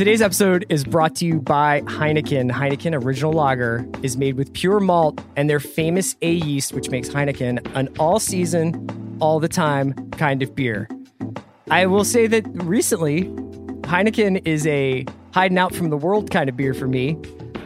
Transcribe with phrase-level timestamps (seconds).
[0.00, 2.50] Today's episode is brought to you by Heineken.
[2.50, 7.10] Heineken Original Lager is made with pure malt and their famous A yeast, which makes
[7.10, 10.88] Heineken an all season, all the time kind of beer.
[11.70, 13.24] I will say that recently,
[13.82, 15.04] Heineken is a
[15.34, 17.18] hiding out from the world kind of beer for me,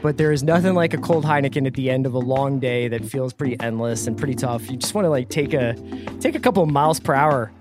[0.02, 2.88] but there is nothing like a cold Heineken at the end of a long day
[2.88, 4.68] that feels pretty endless and pretty tough.
[4.68, 5.74] You just want to like take a
[6.18, 7.52] take a couple miles per hour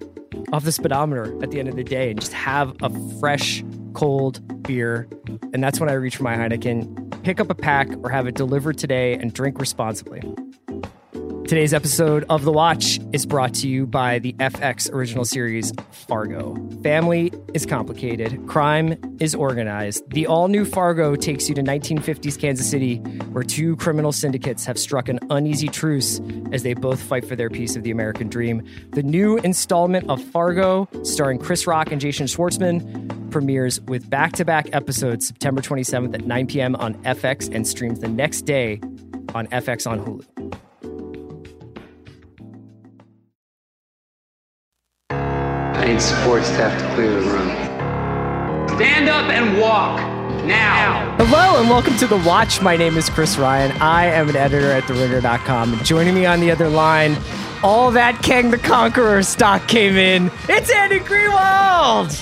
[0.51, 2.89] off the speedometer at the end of the day and just have a
[3.19, 3.63] fresh
[3.93, 5.07] cold beer.
[5.53, 7.23] And that's when I reach for my Heineken.
[7.23, 10.21] Pick up a pack or have it delivered today and drink responsibly.
[11.47, 16.55] Today's episode of The Watch is brought to you by the FX original series Fargo.
[16.81, 20.09] Family is complicated, crime is organized.
[20.11, 22.95] The all new Fargo takes you to 1950s Kansas City,
[23.33, 26.21] where two criminal syndicates have struck an uneasy truce
[26.53, 28.65] as they both fight for their piece of the American dream.
[28.91, 34.45] The new installment of Fargo, starring Chris Rock and Jason Schwartzman, premieres with back to
[34.45, 36.75] back episodes September 27th at 9 p.m.
[36.77, 38.79] on FX and streams the next day
[39.35, 40.32] on FX on Hulu.
[45.83, 47.49] I need support staff to clear the room.
[48.77, 49.99] Stand up and walk
[50.45, 51.13] now.
[51.17, 52.61] Hello and welcome to The Watch.
[52.61, 53.73] My name is Chris Ryan.
[53.81, 55.73] I am an editor at TheRinger.com.
[55.73, 57.17] And joining me on the other line,
[57.63, 60.31] all that Kang the Conqueror stock came in.
[60.47, 62.17] It's Andy Greenwald.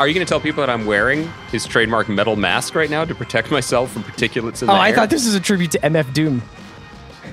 [0.00, 3.04] Are you going to tell people that I'm wearing his trademark metal mask right now
[3.04, 4.78] to protect myself from particulates in oh, the.
[4.78, 4.96] Oh, I air?
[4.96, 6.42] thought this was a tribute to MF Doom.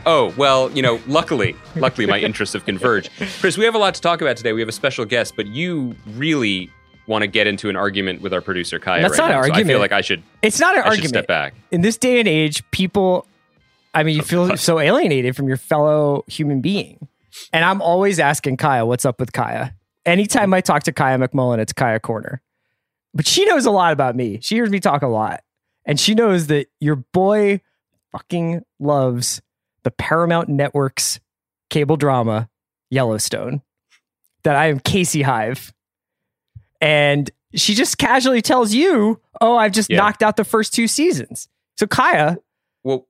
[0.06, 3.10] Oh, well, you know, luckily, luckily my interests have converged.
[3.40, 4.54] Chris, we have a lot to talk about today.
[4.54, 6.70] We have a special guest, but you really
[7.08, 9.56] want to get into an argument with our producer Kaya That's right not an now.
[9.56, 11.10] So I feel like I should It's not an I should argument.
[11.10, 11.54] step back.
[11.72, 13.26] In this day and age, people,
[13.94, 17.08] I mean, you oh, feel so alienated from your fellow human being.
[17.52, 19.74] And I'm always asking Kaya, what's up with Kaya?
[20.06, 22.42] Anytime I talk to Kaya McMullen, it's Kaya Corner.
[23.14, 24.40] But she knows a lot about me.
[24.42, 25.42] She hears me talk a lot.
[25.86, 27.62] And she knows that your boy
[28.12, 29.42] fucking loves
[29.84, 31.20] the Paramount Network's
[31.70, 32.50] cable drama,
[32.90, 33.62] Yellowstone,
[34.44, 35.74] that I am Casey Hive.
[36.82, 39.98] And she just casually tells you, oh, I've just Yeah.
[39.98, 41.48] knocked out the first two seasons.
[41.78, 42.38] So, Kaya,
[42.84, 43.08] Well,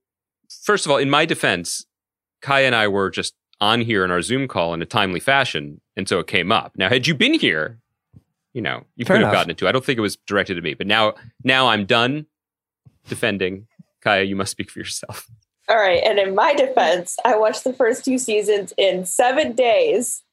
[0.64, 1.86] first of all, in my defense,
[2.42, 5.82] Kaya and I were just on here in our Zoom call in a timely fashion,
[5.98, 6.72] and so it came up.
[6.78, 7.80] Now, had you been here,
[8.54, 9.68] you know, you Fair could have gotten it too.
[9.68, 11.14] I don't think it was directed at me, but now,
[11.44, 12.26] now I'm done
[13.08, 13.68] defending.
[14.02, 15.28] Kaya, you must speak for yourself.
[15.70, 16.02] All right.
[16.04, 20.24] And in my defense, I watched the first two seasons in seven days.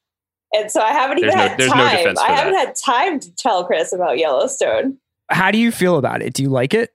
[0.54, 1.96] And so I haven't even There's no- had there's no time.
[1.98, 2.66] defense for I haven't that.
[2.68, 4.98] had time to tell Chris about Yellowstone.
[5.30, 6.32] how do you feel about it?
[6.34, 6.92] Do you like it?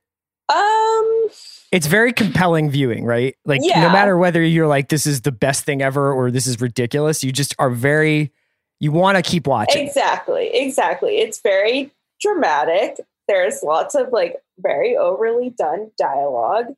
[0.48, 1.28] Um,
[1.70, 3.36] It's very compelling viewing, right?
[3.44, 6.60] Like, no matter whether you're like, this is the best thing ever or this is
[6.60, 8.32] ridiculous, you just are very,
[8.80, 9.86] you want to keep watching.
[9.86, 10.48] exactly.
[10.52, 11.18] Exactly.
[11.18, 12.96] It's very dramatic.
[13.28, 16.74] There's lots of like very overly done dialogue.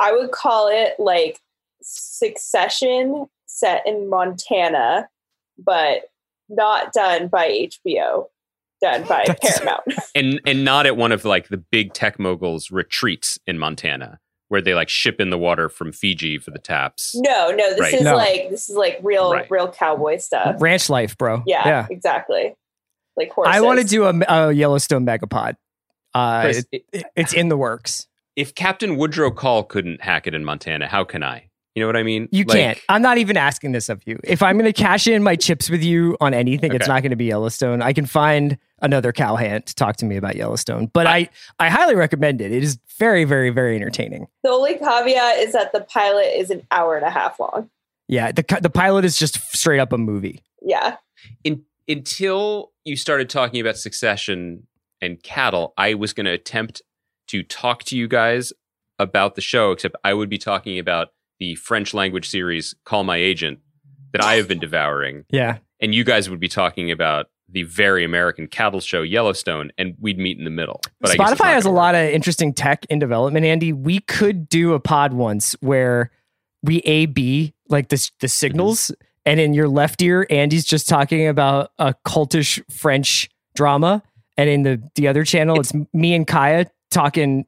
[0.00, 1.38] I would call it like
[1.82, 5.08] Succession set in Montana,
[5.58, 6.02] but
[6.48, 8.26] not done by HBO,
[8.82, 9.82] done by That's- Paramount.
[10.14, 14.18] and and not at one of like the big tech moguls retreats in Montana
[14.48, 17.14] where they like ship in the water from Fiji for the taps.
[17.14, 17.94] No, no, this Right.
[17.94, 18.16] is No.
[18.16, 19.48] like this is like real, Right.
[19.50, 20.56] real cowboy stuff.
[20.60, 21.42] Ranch life, bro.
[21.46, 21.86] Yeah, Yeah.
[21.88, 22.54] exactly.
[23.16, 23.54] Like horses.
[23.54, 25.54] I want to do a, a Yellowstone megapod.
[26.14, 28.08] Uh, Chris, it- i- it's in the works.
[28.36, 31.46] If Captain Woodrow Call couldn't hack it in Montana, how can I?
[31.74, 32.28] You know what I mean?
[32.32, 32.78] You Like, can't.
[32.88, 34.18] I'm not even asking this of you.
[34.24, 37.10] If I'm going to cash in my chips with you on anything, it's not going
[37.10, 37.80] to be Yellowstone.
[37.80, 41.28] I can find another cowhand to talk to me about Yellowstone, but I,
[41.60, 42.50] I highly recommend it.
[42.50, 44.26] It is very, very, very entertaining.
[44.42, 47.70] The only caveat is that the pilot is an hour and a half long.
[48.08, 50.42] Yeah, the the pilot is just straight up a movie.
[50.60, 50.96] Yeah.
[51.44, 54.66] in, until you started talking about succession
[55.00, 56.82] and cattle, I was going to attempt
[57.30, 58.52] to talk to you guys
[58.98, 61.08] about the show, except I would be talking about
[61.38, 63.60] the French language series Call My Agent
[64.12, 68.04] that I have been devouring, Yeah, and you guys would be talking about the very
[68.04, 70.80] American cattle show Yellowstone, and we'd meet in the middle.
[71.00, 73.46] But it's Spotify has a lot of interesting tech in development.
[73.46, 76.10] Andy, we could do a pod once where
[76.62, 78.90] we A B like this the signals,
[79.24, 84.02] and in your left ear, Andy's just talking about a cultish French drama,
[84.36, 87.46] and in the the other channel, it's, me and Kaya talking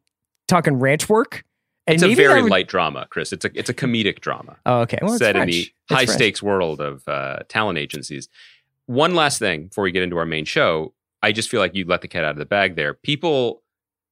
[0.49, 1.45] talking ranch work.
[1.87, 3.33] And It's a very would- light drama, Chris.
[3.33, 4.57] It's a it's a comedic drama.
[4.67, 4.99] Oh, okay.
[5.03, 6.11] Well, it's set in the It's high French.
[6.11, 8.29] stakes world of uh, talent agencies.
[8.87, 11.85] One last thing before we get into our main show, I just feel like you
[11.85, 12.95] let the cat out of the bag there.
[12.95, 13.63] People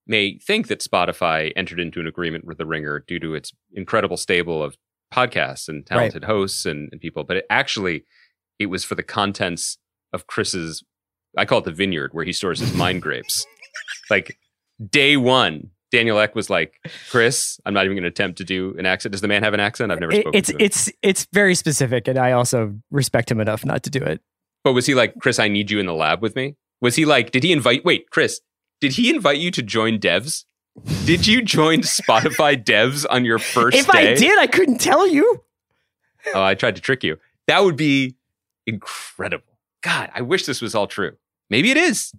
[0.07, 4.17] may think that Spotify entered into an agreement with The Ringer due to its incredible
[4.17, 4.77] stable of
[5.15, 8.05] podcasts and talented hosts and, and people, but it actually
[8.59, 9.79] it was for the contents
[10.13, 10.83] of Chris's.
[11.37, 13.47] I call it the vineyard where he stores his mind grapes.
[14.11, 14.37] Like
[14.89, 16.75] day one, Daniel Ek was like,
[17.11, 19.13] "Chris, I'm not even going to attempt to do an accent.
[19.13, 19.91] Does the man have an accent?
[19.93, 20.61] I've never spoken it's to him.
[20.61, 24.21] it's it's very specific, and I also respect him enough not to do it.
[24.63, 26.57] But was he like, Chris, I need you in the lab with me?
[26.81, 27.85] Was he like, did he invite?
[27.85, 28.41] Wait, Chris,
[28.81, 30.45] did he invite you to join devs?
[31.05, 34.13] Did you join Spotify devs on your first If day?
[34.13, 35.43] I did, I couldn't tell you.
[36.35, 37.19] Oh, I tried to trick you.
[37.47, 38.17] That would be
[38.67, 39.45] incredible.
[39.83, 41.17] God, I wish this was all true.
[41.49, 42.13] Maybe it is.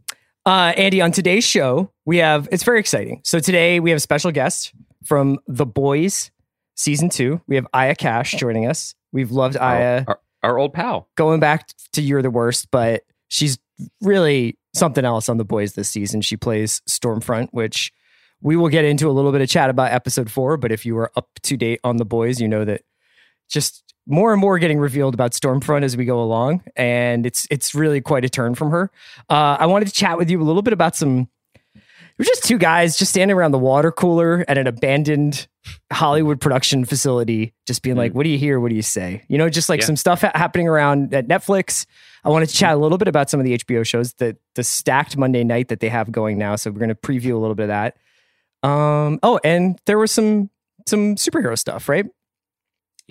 [0.45, 3.21] Uh, Andy, on today's show, we have it's very exciting.
[3.23, 4.73] So today we have a special guest
[5.05, 6.31] from The Boys
[6.75, 7.41] season two.
[7.47, 8.95] We have Aya Cash joining us.
[9.11, 11.09] We've loved Aya Our, our old pal.
[11.15, 13.59] going back to You're the Worst, but she's
[14.01, 16.21] really something else on The Boys this season.
[16.21, 17.93] She plays Stormfront, which
[18.41, 20.57] we will get into a little bit of chat about episode four.
[20.57, 22.81] But if you are up to date on The Boys, you know that
[23.49, 27.73] just more and more getting revealed about Stormfront as we go along, and it's it's
[27.75, 28.91] really quite a turn from her.
[29.29, 31.29] Uh, I wanted to chat with you a little bit about some.
[32.19, 35.47] We're just two guys just standing around the water cooler at an abandoned
[35.91, 38.59] Hollywood production facility, just being like, "What do you hear?
[38.59, 39.85] What do you say?" You know, just like Yeah.
[39.87, 41.85] some stuff ha- happening around at Netflix.
[42.23, 44.63] I wanted to chat a little bit about some of the HBO shows that the
[44.63, 46.55] stacked Monday night that they have going now.
[46.55, 47.97] So we're going to preview a little bit of that.
[48.67, 50.49] Um, oh, and there was some
[50.87, 52.05] some superhero stuff, right?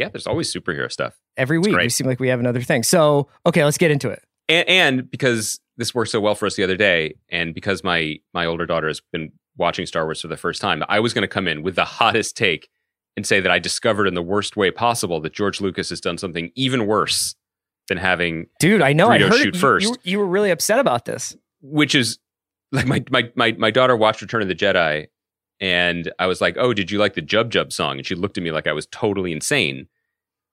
[0.00, 1.18] Yeah, there's always superhero stuff.
[1.36, 1.84] Every It's week great.
[1.84, 2.82] we seem like we have another thing.
[2.82, 4.22] So okay, let's get into it.
[4.48, 8.16] and, and because this worked so well for us the other day, and because my
[8.34, 11.22] my older daughter has been watching Star Wars for the first time, I was going
[11.22, 12.68] to come in with the hottest take
[13.16, 16.16] and say that I discovered in the worst way possible that George Lucas has done
[16.18, 17.34] something even worse
[17.88, 19.10] than having, Dude, I know.
[19.10, 19.58] I Greedo heard shoot it.
[19.58, 19.84] First.
[19.86, 21.36] You, you were really upset about this.
[21.60, 22.18] which is
[22.72, 25.06] like my my my my daughter watched Return of the Jedi,
[25.60, 28.38] and I was like, "Oh, did you like the Jub Jub song?" And she looked
[28.38, 29.86] at me like I was totally insane,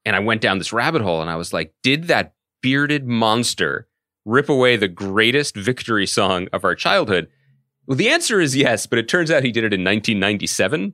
[0.05, 3.87] and I went down this rabbit hole, and I was like, "Did that bearded monster
[4.25, 7.27] rip away the greatest victory song of our childhood?"
[7.85, 10.93] Well, the answer is yes, but it turns out he did it in 1997.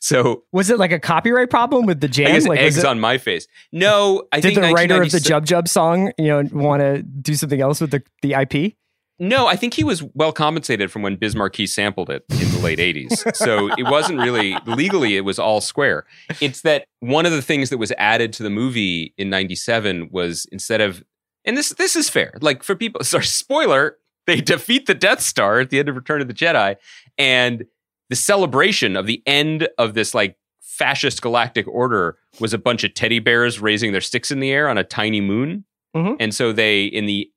[0.00, 2.26] So Was it like a copyright problem with the I jam?
[2.32, 3.48] guess like, eggs it- on my face.
[3.72, 7.02] No, I did think the writer of the Jub Jub song, you know, want to
[7.02, 8.74] do something else with the, the IP?
[9.20, 12.60] No, I think he was well compensated from when Biz Markie sampled it in the
[12.62, 13.34] late 80s.
[13.34, 16.04] So it wasn't really legally, it was all square.
[16.40, 20.46] It's that one of the things that was added to the movie in 97 was
[20.52, 21.02] instead of,
[21.44, 25.58] and this this is fair, like for people, sorry, spoiler, they defeat the Death Star
[25.60, 26.76] at the end of Return of the Jedi.
[27.16, 27.64] And
[28.10, 32.94] the celebration of the end of this like fascist galactic order was a bunch of
[32.94, 35.64] teddy bears raising their sticks in the air on a tiny moon.
[35.96, 36.16] Mhm.
[36.20, 37.28] And so they, in the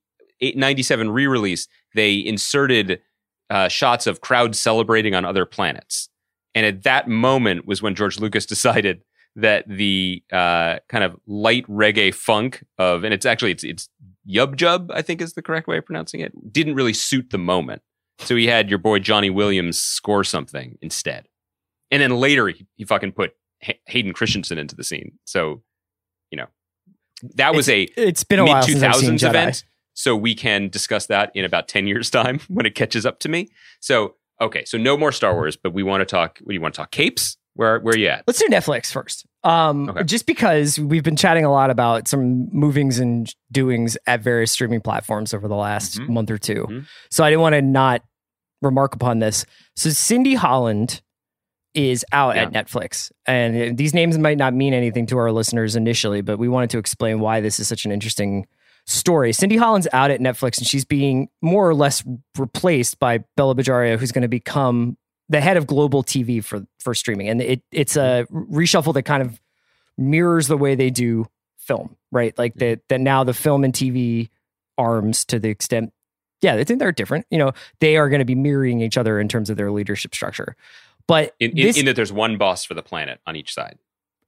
[0.42, 3.00] 97 re-release, they inserted
[3.50, 6.08] uh, shots of crowds celebrating on other planets.
[6.54, 9.02] And at that moment was when George Lucas decided
[9.36, 13.88] that the uh, kind of light reggae funk of, and it's actually it's it's
[14.28, 17.38] yub jub, I think is the correct way of pronouncing it, didn't really suit the
[17.38, 17.82] moment.
[18.18, 21.28] So he had your boy Johnny Williams score something instead,
[21.90, 25.18] and then later he, he fucking put Hay- Hayden Christensen into the scene.
[25.24, 25.62] So
[26.30, 26.46] you know
[27.34, 29.28] that was a It's been a mid while since I've seen Jedi.
[29.30, 29.64] event.
[29.94, 33.28] So we can discuss that in about ten years' time when it catches up to
[33.28, 33.48] me.
[33.80, 36.38] So okay, so no more Star Wars, but we want to talk.
[36.42, 36.90] What do you want to talk?
[36.90, 37.36] Capes?
[37.54, 38.24] Where where you at?
[38.26, 39.26] Let's do Netflix first.
[39.44, 40.04] Um, Okay.
[40.04, 44.80] Just because we've been chatting a lot about some movings and doings at various streaming
[44.80, 46.08] platforms over the last Mhm.
[46.08, 46.86] month or 2 Mhm.
[47.10, 48.02] So I didn't want to not
[48.62, 49.44] remark upon this.
[49.76, 51.02] So Cindy Holland
[51.74, 53.10] is out at Netflix.
[53.26, 56.78] And these names might not mean anything to our listeners initially, but we wanted to
[56.78, 58.46] explain why this is such an interesting
[58.86, 59.32] story.
[59.32, 62.02] Cindy Holland's out at Netflix and she's being more or less
[62.36, 64.96] replaced by Bella Bajaria, who's going to become
[65.28, 67.28] the head of global TV for for streaming.
[67.28, 68.54] And it it's a mm-hmm.
[68.54, 69.40] reshuffle that kind of
[69.96, 71.26] mirrors the way they do
[71.58, 72.36] film, right?
[72.36, 74.28] Like that that now the film and TV
[74.78, 75.92] arms to the extent
[76.42, 77.24] yeah, I think they're different.
[77.30, 80.12] You know, they are going to be mirroring each other in terms of their leadership
[80.12, 80.56] structure.
[81.06, 83.78] But In, in, this in that there's one boss for the planet on each side.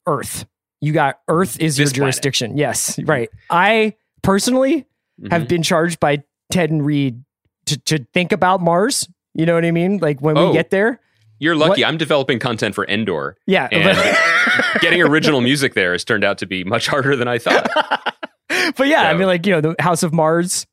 [0.07, 0.47] Earth,
[0.81, 1.95] you got Earth is your This planet.
[1.95, 2.57] jurisdiction.
[2.57, 3.11] Yes, mm-hmm.
[3.11, 3.31] right.
[3.51, 4.87] I personally
[5.31, 5.49] have Mhm.
[5.49, 7.23] been charged by Ted and Reed
[7.67, 9.09] to, to think about Mars.
[9.35, 9.99] You know what I mean?
[9.99, 10.49] Like when Oh.
[10.49, 11.01] we get there.
[11.39, 11.83] You're lucky.
[11.83, 13.37] What- I'm developing content for Endor.
[13.47, 13.69] Yeah.
[14.81, 17.69] Getting original music there has turned out to be much harder than I thought.
[18.77, 20.67] but yeah, I mean, like, you know, the House of Mars.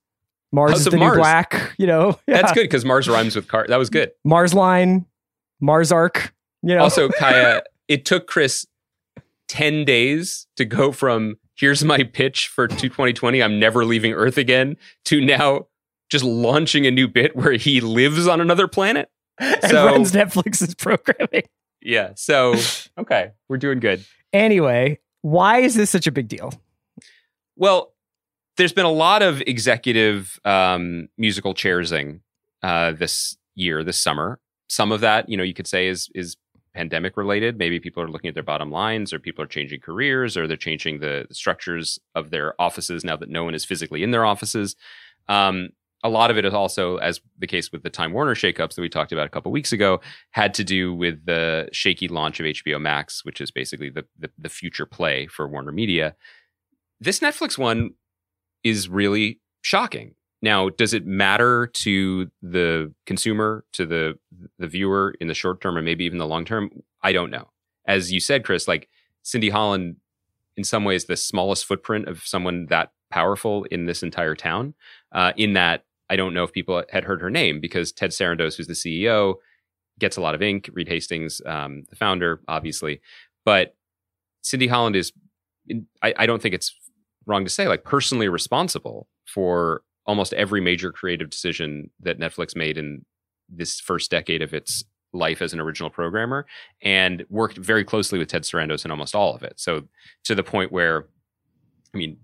[0.52, 1.16] Mars House is the Mars.
[1.16, 2.20] new black, you know.
[2.28, 3.66] That's good because Mars rhymes with car.
[3.70, 4.12] That was good.
[4.26, 5.06] Mars line,
[5.62, 6.82] Mars arc, you know.
[6.84, 8.66] Also, Kaya, it took Chris
[9.48, 14.78] 10 days to go from here's my pitch for 2020, I'm never leaving Earth again,
[15.06, 15.68] to now
[16.10, 19.10] just launching a new bit where he lives on another planet.
[19.40, 21.44] and so- runs Netflix's programming.
[21.82, 22.12] Yeah.
[22.16, 22.56] So,
[22.98, 24.04] okay, we're doing good.
[24.34, 26.54] Anyway, why is this such a big deal?
[27.56, 27.94] Well,
[28.58, 32.22] there's been a lot of executive um, musical chairsing
[32.64, 34.40] uh, this year, this summer.
[34.68, 36.38] some of that, you know, you could say is is
[36.74, 37.58] pandemic related.
[37.58, 40.58] Maybe people are looking at their bottom lines, or people are changing careers, or they're
[40.58, 44.76] changing the structures of their offices now that no one is physically in their offices.
[45.28, 45.70] Um,
[46.04, 48.82] a lot of it is also, as the case with the Time Warner shakeups that
[48.82, 50.02] we talked about a couple weeks ago,
[50.32, 54.32] had to do with the shaky launch of HBO Max, which is basically the, the,
[54.38, 56.16] the future play for Warner Media.
[57.00, 57.92] This Netflix one
[58.64, 60.16] is really shocking.
[60.42, 64.18] Now, does it matter to the consumer, to the
[64.58, 66.72] the viewer in the short term, or maybe even the long term?
[67.04, 67.50] I don't know.
[67.86, 68.90] As you said, Chris, like
[69.22, 69.98] Cindy Holland,
[70.58, 74.74] in some ways, the smallest footprint of someone that powerful in this entire town.
[75.12, 78.58] Uh, in that I don't know if people had heard her name because Ted Sarandos,
[78.58, 79.36] who's the CEO,
[80.00, 80.70] gets a lot of ink.
[80.74, 83.02] Reed Hastings, um, the founder, obviously,
[83.46, 83.76] but
[84.42, 85.14] Cindy Holland is.
[86.02, 86.74] I, I don't think it's
[87.28, 92.78] wrong to say like personally responsible for almost every major creative decision that Netflix made
[92.78, 93.06] in
[93.48, 96.46] this first decade of its life as an original programmer
[96.82, 99.54] and worked very closely with Ted Sarandos in almost all of it.
[99.56, 99.84] So
[100.26, 101.06] to the point where
[101.96, 102.18] I mean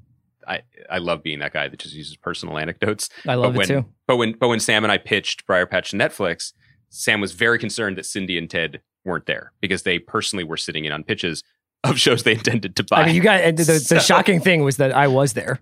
[0.46, 3.10] I, I love being that guy that just uses personal anecdotes.
[3.26, 3.90] I love but it when, too.
[4.06, 6.52] But when but when Sam and I pitched Briarpatch to Netflix,
[6.90, 10.84] Sam was very concerned that Cindy and Ted weren't there because they personally were sitting
[10.84, 11.42] in on pitches
[11.86, 13.04] of shows they intended to buy.
[13.04, 15.62] I mean, you got the, the shocking thing was that I was there.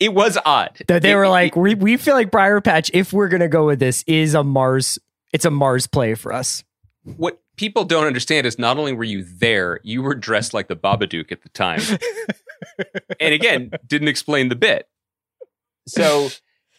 [0.00, 0.82] It was odd.
[0.88, 3.78] That they It- were like, we, we feel like Briarpatch, if we're gonna go with
[3.78, 4.98] this, is a Mars.
[5.32, 6.64] It's a Mars play for us.
[7.04, 10.76] what people don't understand is not only were you there, you were dressed like the
[10.76, 11.80] Babadook at the time.
[13.20, 14.88] and again, didn't explain the bit.
[15.86, 16.28] So,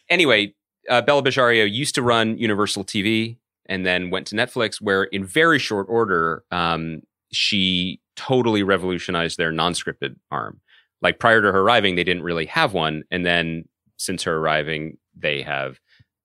[0.10, 0.54] anyway,
[0.90, 3.38] uh, Bella Bajaria used to run Universal TV
[3.68, 9.52] and then went to Netflix, where in very short order, um, she totally revolutionized their
[9.52, 10.60] non scripted arm.
[11.02, 13.04] Like prior to her arriving, they didn't really have one.
[13.12, 13.66] And then
[13.98, 15.80] since her arriving, they have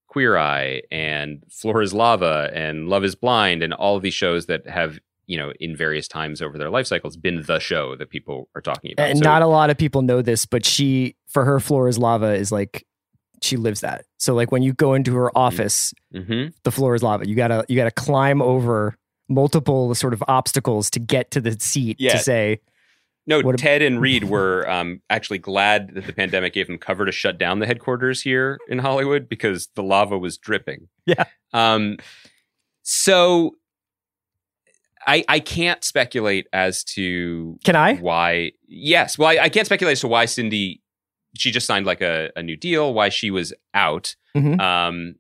[0.09, 4.47] Queer Eye and Floor is Lava and Love is Blind and all of these shows
[4.47, 8.11] that have, you know, in various times over their life cycles been the show that
[8.11, 9.09] people are talking about.
[9.09, 11.99] And So- not a lot of people know this, but she, for her, floor is
[11.99, 12.85] lava is like
[13.43, 14.05] she lives that.
[14.19, 16.53] So like when you go into her office, Mhm.
[16.63, 17.27] the floor is lava.
[17.27, 18.97] You gotta you gotta climb over
[19.29, 22.13] multiple sort of obstacles to get to the seat Yeah.
[22.13, 22.61] to say
[23.27, 27.05] No, What Ted and Reed were um, actually glad that the pandemic gave them cover
[27.07, 30.89] to shut down the headquarters here in Hollywood because the lava was dripping.
[31.07, 31.25] Yeah.
[31.53, 31.99] Um,
[32.83, 33.53] so
[35.07, 37.97] I I can't speculate as to Can I?
[37.97, 38.53] why.
[38.67, 40.81] Yes, well, I, I can't speculate as to why Cindy.
[41.37, 42.93] She just signed like a, a new deal.
[42.93, 44.15] Why she was out.
[44.37, 44.61] Mhm.
[44.61, 45.15] Um,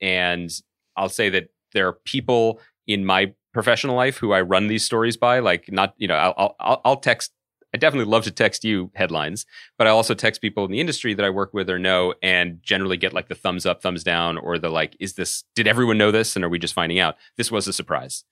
[0.00, 0.50] and
[0.96, 5.16] I'll say that there are people in my professional life who I run these stories
[5.16, 5.38] by.
[5.38, 7.32] Like, not you know, I'll I'll, I'll text.
[7.74, 9.46] I definitely love to text you headlines,
[9.78, 12.58] but I also text people in the industry that I work with or know, and
[12.62, 14.96] generally get like the thumbs up, thumbs down, or the like.
[15.00, 15.44] Is this?
[15.54, 17.16] Did everyone know this, and are we just finding out?
[17.36, 18.24] This was a surprise,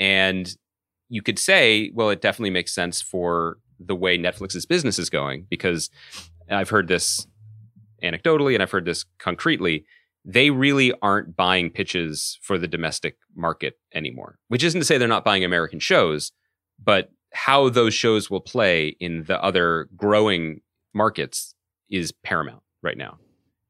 [0.00, 0.56] and
[1.08, 5.46] you could say, well, it definitely makes sense for the way Netflix's business is going
[5.50, 5.90] because
[6.50, 7.26] I've heard this
[8.02, 9.84] anecdotally and I've heard this concretely.
[10.24, 15.08] They really aren't buying pitches for the domestic market anymore, which isn't to say they're
[15.08, 16.32] not buying American shows,
[16.82, 20.60] but how those shows will play in the other growing
[20.94, 21.54] markets
[21.90, 23.18] is paramount right now.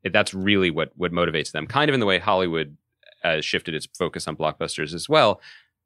[0.04, 2.76] That's really what what motivates them, kind of in the way Hollywood
[3.22, 5.40] has shifted its focus on blockbusters as well.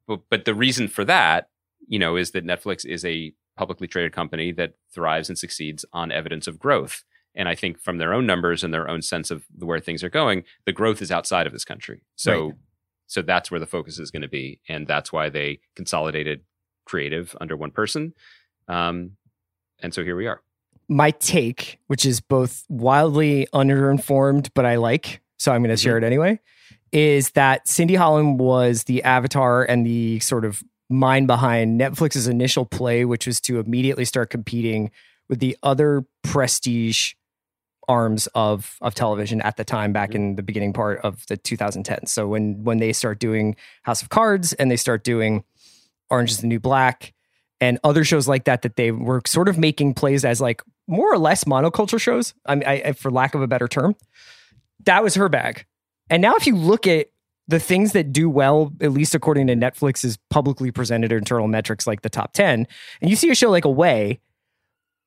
[0.07, 1.49] But, but the reason for that,
[1.87, 6.11] you know, is that Netflix is a publicly traded company that thrives and succeeds on
[6.11, 7.03] evidence of growth.
[7.35, 10.09] And I think from their own numbers and their own sense of where things are
[10.09, 12.01] going, the growth is outside of this country.
[12.15, 12.53] So, Right.
[13.05, 16.41] so that's where the focus is going to be, and that's why they consolidated
[16.87, 18.13] creative under one person.
[18.67, 19.11] Um,
[19.81, 20.41] and so here we are.
[20.89, 25.97] My take, which is both wildly underinformed, but I like, so I'm going to share
[25.97, 26.39] it anyway,
[26.91, 32.65] is that Cindy Holland was the avatar and the sort of mind behind Netflix's initial
[32.65, 34.91] play, which was to immediately start competing
[35.27, 37.13] with the other prestige
[37.89, 42.09] arms of of television at the time back in the beginning part of the 2010s.
[42.09, 45.43] So when when they start doing House of Cards and they start doing
[46.09, 47.13] Orange is the New Black
[47.59, 51.11] and other shows like that that they were sort of making plays as like more
[51.11, 52.33] or less monoculture shows.
[52.45, 53.95] I mean, I, for lack of a better term,
[54.85, 55.65] that was her bag.
[56.09, 57.07] And now, if you look at
[57.47, 62.01] the things that do well, at least according to Netflix's publicly presented internal metrics, like
[62.01, 62.67] the top ten,
[63.01, 64.19] and you see a show like Away,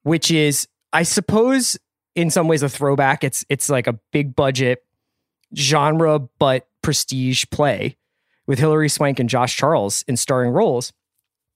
[0.02, 1.78] which is, I suppose,
[2.14, 3.24] in some ways a throwback.
[3.24, 4.84] It's it's like a big budget
[5.56, 7.96] genre but prestige play
[8.50, 10.92] with Hilary Swank and Josh Charles in starring roles.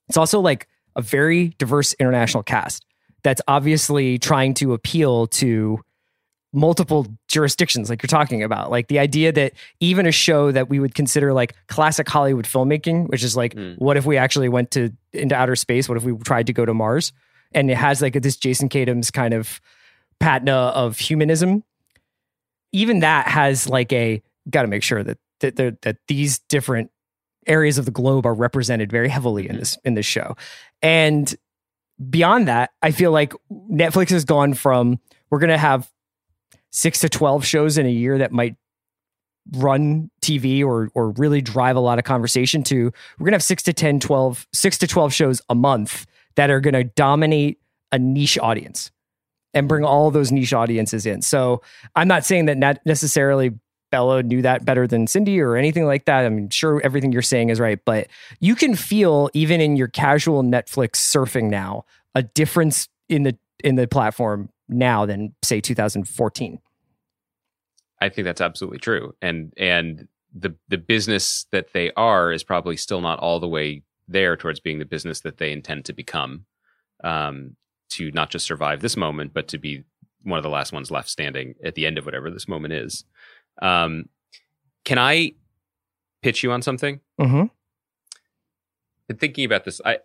[0.09, 2.87] It's also like a very diverse international cast
[3.25, 5.81] that's obviously trying to appeal to
[6.53, 10.79] multiple jurisdictions like you're talking about like the idea that even a show that we
[10.79, 13.77] would consider like classic hollywood filmmaking which is like Mm.
[13.79, 16.65] what if we actually went to into outer space what if we tried to go
[16.65, 17.13] to mars
[17.53, 19.61] and it has like this jason Katims kind of
[20.21, 21.65] patina of humanism
[22.71, 26.91] even that has like a got to make sure that that that that these different
[27.47, 29.59] areas of the globe are represented very heavily in mm-hmm.
[29.59, 30.37] this in this show.
[30.83, 31.35] And
[32.11, 33.33] beyond that i feel like
[33.71, 34.99] netflix has gone from
[35.31, 35.91] we're going to have
[36.73, 38.57] 6 to 12 shows in a year that might
[39.53, 42.85] run tv or or really drive a lot of conversation to
[43.19, 46.51] we're going to have 6 to 10 12 6 to 12 shows a month that
[46.51, 47.61] are going to dominate
[47.93, 48.91] a niche audience
[49.53, 51.23] and bring all those niche audiences in.
[51.23, 51.63] So
[51.95, 53.53] i'm not saying that not necessarily
[53.95, 56.25] Bella knew that better than Cindy or anything like that.
[56.25, 58.09] I'm sure everything you're saying is right, but
[58.41, 61.85] you can feel even in your casual Netflix surfing now
[62.17, 66.59] a difference in the in the platform now than say 2014.
[68.01, 69.15] I think that's absolutely true.
[69.23, 73.85] And and the the business that they are is probably still not all the way
[74.09, 76.47] there towards being the business that they intend to become.
[77.05, 77.55] Um,
[77.91, 79.85] to not just survive this moment, but to be
[80.25, 83.05] one of the last ones left standing at the end of whatever this moment is.
[83.63, 84.09] Um,
[84.85, 85.33] can I
[86.23, 87.01] pitch you on something?
[87.21, 87.45] Mm-hmm.
[89.09, 89.81] Been thinking about this.
[89.85, 89.99] I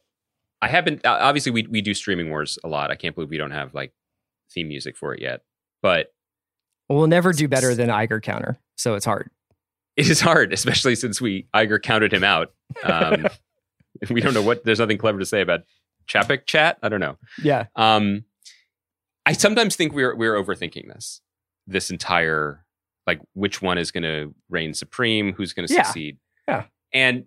[0.61, 2.91] I have been uh, obviously we we do streaming wars a lot.
[2.91, 3.93] I can't believe we don't have like
[4.53, 5.41] theme music for it yet.
[5.81, 6.13] But
[6.89, 9.29] We'll never do better than Iger counter, so it's hard.
[9.95, 12.51] it is hard, especially since we Iger counted him out.
[12.83, 13.27] Um,
[14.09, 14.65] we don't know what.
[14.65, 15.61] There's nothing clever to say about
[16.07, 16.79] Chapek chat.
[16.81, 17.17] I don't know.
[17.43, 17.67] Yeah.
[17.75, 18.25] Um,
[19.25, 21.21] I sometimes think we're we're overthinking this.
[21.67, 22.65] This entire
[23.09, 25.83] like which one is going to reign supreme, who's going to Yeah.
[25.83, 26.17] succeed.
[26.47, 26.63] Yeah.
[26.93, 27.25] And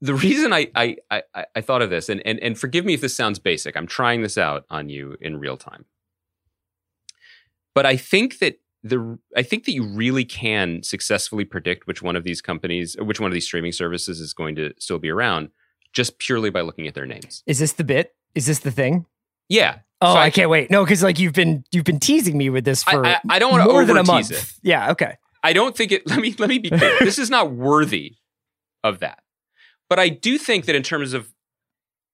[0.00, 2.94] the reason I I, I I- I thought of this, and, and and forgive me
[2.94, 3.76] if this sounds basic.
[3.76, 5.84] I'm trying this out on you in real time.
[7.74, 12.16] But I think that the I think that you really can successfully predict which one
[12.16, 15.08] of these companies, or which one of these streaming services is going to still be
[15.10, 15.48] around,
[15.92, 17.42] just purely by looking at their names.
[17.46, 18.14] Is this the bit?
[18.34, 19.06] Is this the thing?
[19.48, 19.78] Yeah.
[20.00, 20.70] Oh, So I, I- can't wait.
[20.70, 23.50] No, because like you've been you've been teasing me with this for I, I don't
[23.52, 24.30] want to more than a month.
[24.30, 24.52] it.
[24.62, 24.90] Yeah.
[24.92, 25.16] Okay.
[25.42, 26.06] I don't think it.
[26.08, 26.96] Let me let me be clear.
[27.00, 28.16] this is not worthy
[28.82, 29.20] of that.
[29.88, 31.30] But I do think that in terms of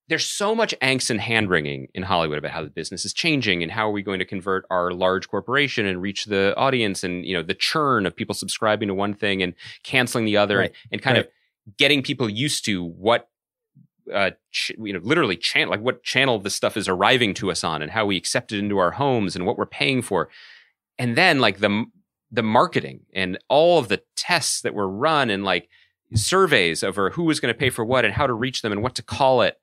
[0.08, 3.62] there's so much angst and hand wringing in Hollywood about how the business is changing
[3.62, 7.24] and how are we going to convert our large corporation and reach the audience and
[7.24, 10.70] you know the churn of people subscribing to one thing and canceling the other Right.
[10.90, 11.28] and, and kind of
[11.78, 13.28] getting people used to what
[14.12, 17.64] uh ch- you know literally channel like what channel this stuff is arriving to us
[17.64, 20.28] on and how we accept it into our homes and what we're paying for.
[20.98, 21.84] And then like the
[22.30, 25.68] the marketing and all of the tests that were run and like
[26.14, 28.82] surveys over who was going to pay for what and how to reach them and
[28.82, 29.58] what to call it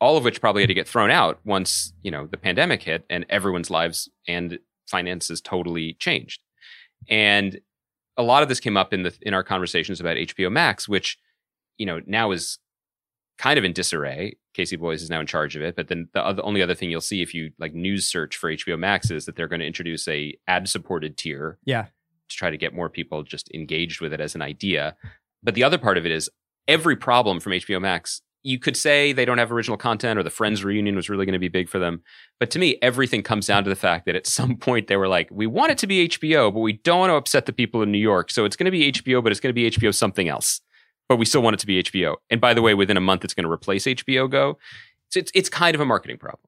[0.00, 3.04] all of which probably had to get thrown out once you know the pandemic hit
[3.10, 6.40] and everyone's lives and finances totally changed.
[7.08, 7.60] And
[8.16, 11.18] a lot of this came up in the in our conversations about HBO Max which
[11.78, 12.58] you know now is
[13.40, 16.22] kind of in disarray Casey Bloys is now in charge of it but then the
[16.24, 19.24] other, only other thing you'll see if you like news search for HBO Max is
[19.24, 21.84] that they're going to introduce a ad supported tier Yeah.
[22.28, 24.94] to try to get more people just engaged with it as an idea.
[25.42, 26.28] But the other part of it is
[26.68, 30.30] every problem from HBO Max, you could say they don't have original content or the
[30.30, 32.02] Friends reunion was really going to be big for them.
[32.38, 35.08] But to me, everything comes down to the fact that at some point they were
[35.08, 37.82] like, we want it to be HBO, but we don't want to upset the people
[37.82, 38.30] in New York.
[38.30, 40.60] So it's going to be HBO, but it's going to be HBO something else.
[41.10, 42.18] But we still want it to be HBO.
[42.30, 44.58] And by the way, within a month, it's going to replace HBO Go.
[45.08, 46.46] So it's, it's kind of a marketing problem.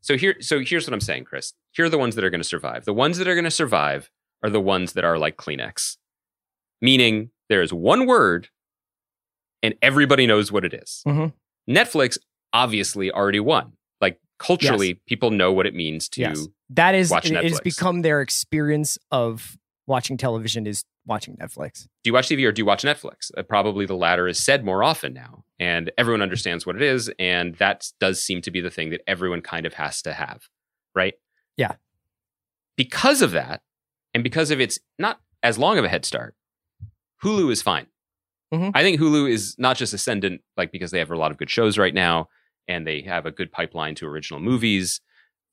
[0.00, 1.54] So here, so here's what I'm saying, Chris.
[1.72, 2.84] Here are the ones that are going to survive.
[2.84, 4.10] The ones that are going to survive
[4.44, 5.96] are the ones that are like Kleenex,
[6.80, 8.48] meaning there is one word
[9.60, 11.02] and everybody knows what it is.
[11.04, 11.32] Mhm.
[11.68, 12.16] Netflix
[12.52, 13.72] obviously already won.
[14.00, 16.20] Like culturally, people know what it means to.
[16.20, 16.46] yes.
[16.70, 21.84] That is watch it has become their experience of watching television is watching Netflix.
[22.04, 23.30] Do you watch TV or do you watch Netflix?
[23.36, 27.10] Uh, probably the latter is said more often now, and everyone understands what it is,
[27.18, 30.42] and that does seem to be the thing that everyone kind of has to have,
[30.94, 31.14] right?
[31.56, 31.72] Yeah.
[32.76, 33.62] Because of that,
[34.14, 36.34] and because of its not as long of a head start,
[37.24, 37.86] Hulu is fine.
[38.52, 38.70] Mhm.
[38.74, 41.50] I think Hulu is not just ascendant, like because they have a lot of good
[41.50, 42.28] shows right now,
[42.68, 45.00] and they have a good pipeline to original movies,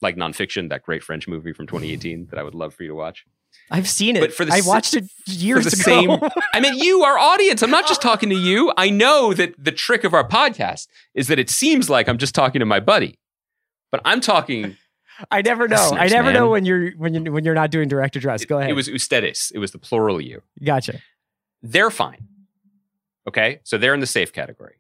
[0.02, 2.96] like nonfiction, that great French movie from 2018 that I would love for you to
[2.96, 3.26] watch.
[3.72, 4.20] I've seen it.
[4.20, 6.20] But for the I watched it years the ago.
[6.20, 7.64] same- I mean, you, our audience.
[7.64, 8.72] I'm not just talking to you.
[8.78, 12.36] I know that the trick of our podcast is that it seems like I'm just
[12.36, 13.18] talking to my buddy,
[13.92, 14.78] but I'm talking.
[15.32, 15.92] I never know.
[15.98, 18.44] I never know when you're when you when you're not doing direct address.
[18.46, 18.70] Go ahead.
[18.70, 19.52] It was ustedes.
[19.56, 20.42] It was the plural you.
[20.64, 21.00] gotcha.
[21.64, 22.28] They're fine.
[23.28, 24.76] Okay, so they're in the safe category.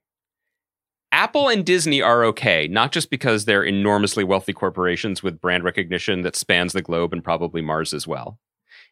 [1.11, 6.21] Apple and Disney are okay, not just because they're enormously wealthy corporations with brand recognition
[6.23, 8.37] that spans the globe and probably Mars as well.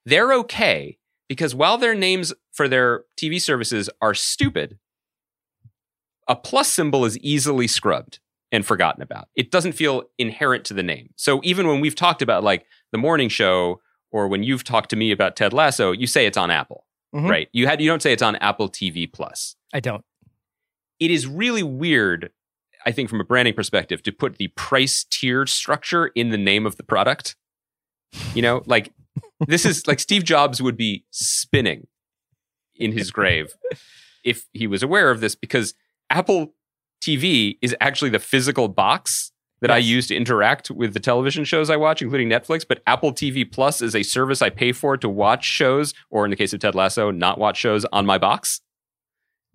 [0.05, 0.97] They're okay
[1.29, 4.77] because while their names for their TV services are stupid,
[6.27, 8.19] a plus symbol is easily scrubbed
[8.51, 9.27] and forgotten about.
[9.35, 11.09] It doesn't feel inherent to the name.
[11.15, 14.95] So even when we've talked about like the morning show or when you've talked to
[14.95, 16.85] me about Ted Lasso, you say it's on Apple,
[17.15, 17.29] Mhm.
[17.29, 17.49] right?
[17.51, 19.55] You had you don't say it's on Apple TV Plus.
[19.73, 20.05] I don't.
[20.99, 22.31] It is really weird,
[22.85, 26.65] I think, from a branding perspective, to put the price tier structure in the name
[26.67, 27.35] of the product.
[28.35, 28.93] You know, like
[29.47, 31.87] this is like Steve Jobs would be spinning
[32.75, 33.53] in his grave
[34.23, 35.73] if he was aware of this because
[36.09, 36.53] Apple
[37.03, 41.69] TV is actually the physical box that I use to interact with the television shows
[41.69, 42.65] I watch, including Netflix.
[42.67, 46.31] But Apple TV Plus is a service I pay for to watch shows, or in
[46.31, 48.59] the case of Ted Lasso, not watch shows on my box.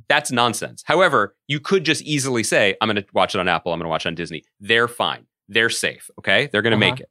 [0.08, 0.82] That's nonsense.
[0.86, 3.84] However, you could just easily say, I'm going to watch it on Apple, I'm going
[3.84, 4.44] to watch it on Disney.
[4.60, 5.26] They're fine.
[5.48, 6.10] They're safe.
[6.18, 6.48] Okay.
[6.50, 6.92] They're going to Uh-huh.
[6.94, 7.10] make it.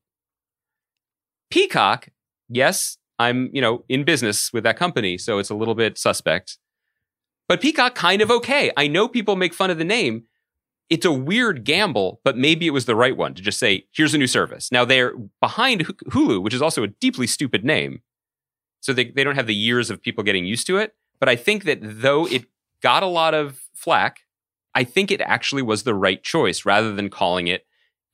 [1.50, 2.10] Peacock,
[2.50, 6.58] yes, I'm, you know, in business with that company, so it's a little bit suspect.
[7.48, 8.72] But Peacock kind of okay.
[8.76, 10.24] I know people make fun of the name.
[10.90, 14.14] It's a weird gamble, but maybe it was the right one to just say, here's
[14.14, 14.72] a new service.
[14.72, 18.02] Now they're behind Hulu, which is also a deeply stupid name.
[18.82, 20.96] So they, they don't have the years of people getting used to it.
[21.20, 22.46] But I think that though it
[22.82, 24.22] got a lot of flack,
[24.76, 27.66] I think it actually was the right choice rather than calling it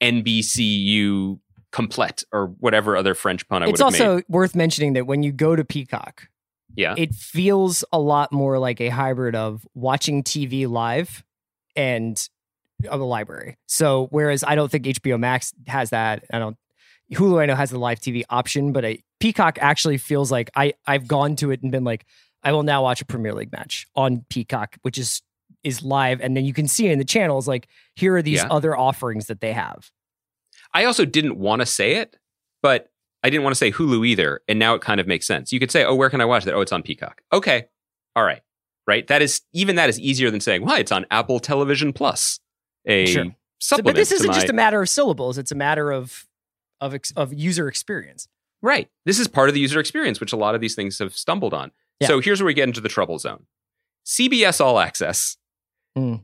[0.01, 1.39] NBCU
[1.73, 4.25] complete or whatever other French pun I would it's also made.
[4.29, 6.29] worth mentioning that when you go to Peacock,
[6.75, 6.95] Yeah.
[6.97, 11.23] it feels a lot more like a hybrid of watching TV live
[11.75, 12.17] and
[12.87, 13.57] of a library.
[13.65, 16.55] So whereas I don't think HBO Max has that, I don't
[17.13, 20.73] Hulu I know has the live TV option, but a Peacock actually feels like I
[20.87, 22.05] I've gone to it and been like
[22.43, 25.21] I will now watch a Premier League match on Peacock, which is
[25.63, 28.47] is live, and then you can see in the channels like here are these Yeah.
[28.49, 29.91] other offerings that they have.
[30.73, 32.15] I also didn't want to say it,
[32.61, 32.89] but
[33.23, 34.41] I didn't want to say Hulu either.
[34.47, 35.51] And now it kind of makes sense.
[35.53, 36.53] You could say, oh, where can I watch that?
[36.53, 37.21] Oh, it's on Peacock.
[37.31, 37.65] Okay.
[38.15, 38.41] All right.
[38.85, 39.07] Right.
[39.07, 42.39] That is, even that is easier than saying, well, it's on Apple Television Plus,
[42.85, 43.25] a Sure.
[43.59, 46.27] So- but this isn't my- just a matter of syllables; it's a matter of
[46.81, 48.27] of ex- of user experience.
[48.61, 48.89] Right.
[49.05, 51.53] This is part of the user experience, which a lot of these things have stumbled
[51.53, 51.71] on.
[52.01, 52.07] Yeah.
[52.07, 53.45] So here's where we get into the trouble zone
[54.05, 55.37] CBS All Access.
[55.95, 56.15] Hmm.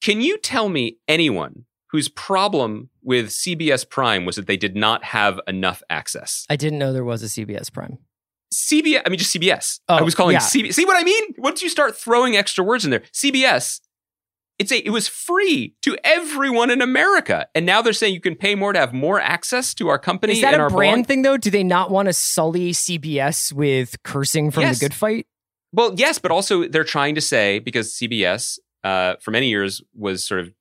[0.00, 1.66] Can you tell me anyone
[1.96, 6.44] whose problem with CBS Prime was that they did not have enough access?
[6.50, 7.96] I didn't know there was a CBS Prime.
[8.52, 9.80] CBS, I mean, just CBS.
[9.88, 10.40] I Oh, was calling yeah.
[10.40, 10.74] CBS.
[10.74, 11.34] See what I mean?
[11.38, 13.80] Once you start throwing extra words in there, CBS,
[14.58, 17.46] it's a, it was free to everyone in America.
[17.54, 20.34] And now they're saying you can pay more to have more access to our company.
[20.34, 21.36] Is that and a our brand belong- thing though?
[21.38, 24.78] Do they not want to sully CBS with cursing from Yes.
[24.78, 25.26] the Good Fight?
[25.72, 30.24] Well, yes, but also they're trying to say because CBS uh, for many years was
[30.24, 30.52] sort of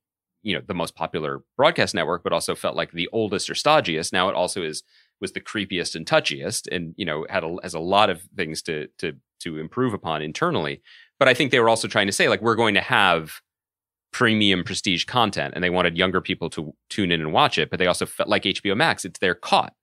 [0.46, 4.14] you know the most popular broadcast network, but also felt like the oldest or stodgiest.
[4.14, 4.84] Now it also is
[5.20, 8.62] was the creepiest and touchiest, and you know had a, has a lot of things
[8.64, 10.82] to to to improve upon internally.
[11.20, 13.42] But I think they were also trying to say like we're going to have
[14.14, 17.70] premium prestige content, and they wanted younger people to tune in and watch it.
[17.70, 19.74] But they also felt like HBO Max; it's their caught.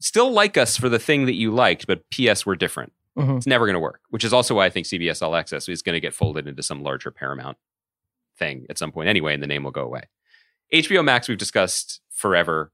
[0.00, 2.44] Still like us for the thing that you liked, but P.S.
[2.44, 3.36] we're different Mhm.
[3.36, 5.82] it's never going to work, which is also why I think CBS All Access is
[5.82, 7.56] going to get folded into some larger Paramount
[8.42, 10.04] thing at some point anyway, and the name will go away.
[10.72, 12.72] HBO Max we've discussed forever.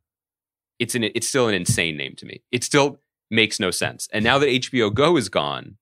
[0.78, 2.42] It's an it's still an insane name to me.
[2.50, 3.00] It still
[3.31, 4.09] makes no sense.
[4.12, 5.76] And now that HBO Go is gone,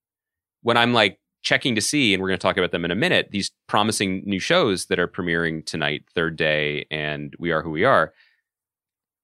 [0.61, 2.95] when I'm like checking to see, and we're going to talk about them in a
[2.95, 7.69] minute, these promising new shows that are premiering tonight, Third Day, and We Are Who
[7.69, 8.13] We Are.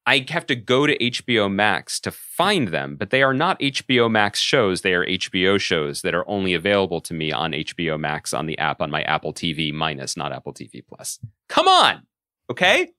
[0.05, 4.11] I have to go to HBO Max to find them, but they are not HBO
[4.11, 4.81] Max shows.
[4.81, 8.57] They are HBO shows that are only available to me on HBO Max on the
[8.57, 11.19] app on my Apple TV minus, not Apple TV Plus.
[11.47, 12.01] Come on,
[12.49, 12.91] okay?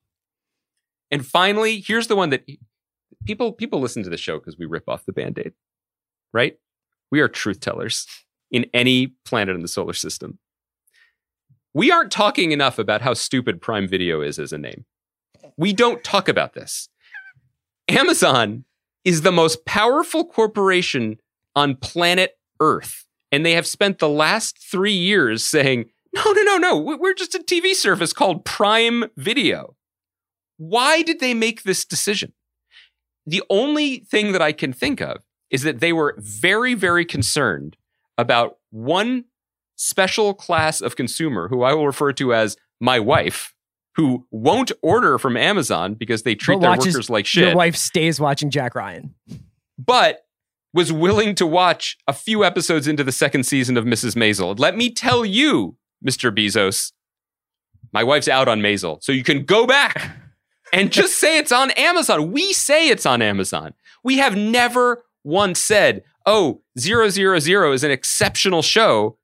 [1.11, 2.49] And finally, here's the one that
[3.27, 5.53] people people listen to the show because we rip off the band-aid,
[6.33, 6.59] right?
[7.11, 8.07] We are truth tellers
[8.51, 10.39] in any planet in the solar system.
[11.75, 14.87] We aren't talking enough about how stupid Prime Video is as a name.
[15.57, 16.89] We don't talk about this.
[17.89, 18.65] Amazon
[19.05, 21.19] is the most powerful corporation
[21.55, 23.07] on planet Earth.
[23.31, 27.15] And they have spent the last three years saying, no, no, no, no, we- we're
[27.15, 29.77] just a TV service called Prime Video.
[30.57, 32.33] Why did they make this decision?
[33.27, 35.19] The only thing that I can think of
[35.51, 37.77] is that they were very, very concerned
[38.17, 39.25] about one
[39.77, 43.54] special class of consumer who I will refer to as my wife,
[43.97, 47.77] who won't order from Amazon because they treat their watches- workers like shit Your wife
[47.77, 49.15] stays watching Jack Ryan.
[49.79, 50.27] but
[50.73, 54.17] was willing to watch a few episodes into the second season of Mrs.
[54.17, 54.59] Maisel.
[54.59, 56.35] Let me tell you, Mr.
[56.37, 56.91] Bezos,
[57.93, 59.01] My wife's out on Maisel.
[59.03, 60.17] So you can go back
[60.73, 62.33] and just say it's on Amazon.
[62.33, 63.75] We say it's on Amazon.
[64.03, 69.17] We have never once said, oh, 000 is an exceptional show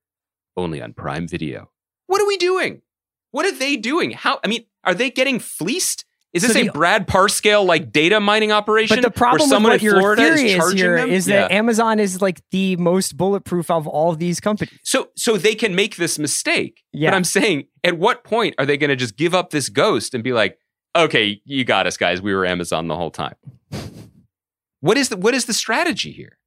[0.56, 1.68] only on Prime Video.
[2.06, 2.82] What are we doing?
[3.30, 4.10] What are they doing?
[4.12, 6.04] How, I mean, are they getting fleeced?
[6.32, 8.96] Is this So a Brad Parscale like data mining operation?
[8.96, 11.10] But the where problem with what in your Florida theory is is here them?
[11.10, 11.40] is Yeah.
[11.42, 14.78] that Amazon is like the most bulletproof of all of these companies.
[14.84, 16.84] So so they can make this mistake.
[16.92, 17.10] Yeah.
[17.10, 20.14] But I'm saying, at what point are they going to just give up this ghost
[20.14, 20.56] and be like,
[20.94, 22.22] okay, you got us, guys.
[22.22, 23.34] We were Amazon the whole time.
[24.80, 26.38] what is the what is the strategy here?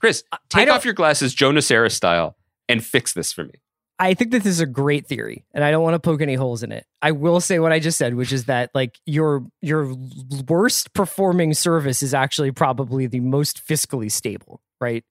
[0.00, 2.36] Chris, take off your glasses, Joe Nocera style,
[2.68, 3.54] and fix this for me.
[3.98, 6.34] I think that this is a great theory, and I don't want to poke any
[6.34, 6.84] holes in it.
[7.00, 9.94] I will say what I just said, which is that like your your
[10.48, 15.04] worst performing service is actually probably the most fiscally stable, right?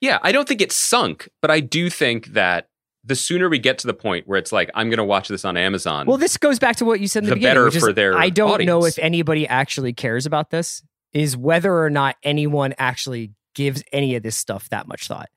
[0.00, 2.68] Yeah, I don't think it's sunk, but I do think that
[3.04, 5.44] the sooner we get to the point where it's like, I'm going to watch this
[5.44, 6.06] on Amazon.
[6.06, 7.64] Well, this goes back to what you said in the, The beginning.
[7.66, 10.82] better for their I don't know if anybody actually cares about this.
[11.12, 15.28] Is whether or not anyone actually gives any of this stuff that much thought.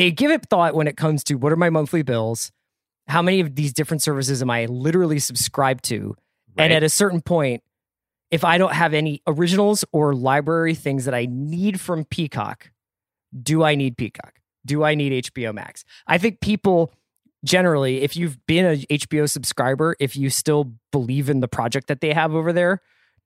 [0.00, 2.52] They give it thought when it comes to what are my monthly bills,
[3.06, 6.16] how many of these different services am I literally subscribed to,
[6.56, 7.62] and at a certain point,
[8.30, 12.70] if I don't have any originals or library things that I need from Peacock,
[13.42, 14.40] do I need Peacock?
[14.64, 15.84] Do I need HBO Max?
[16.06, 16.94] I think people
[17.44, 22.00] generally, if you've been a HBO subscriber, if you still believe in the project that
[22.00, 22.80] they have over there,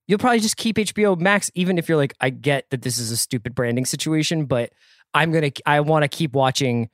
[0.09, 3.13] you'll probably just keep HBO Max, even if you're like, I get that this is
[3.13, 4.73] a stupid branding situation, but
[5.15, 6.91] I'm gonna, I want to keep watching.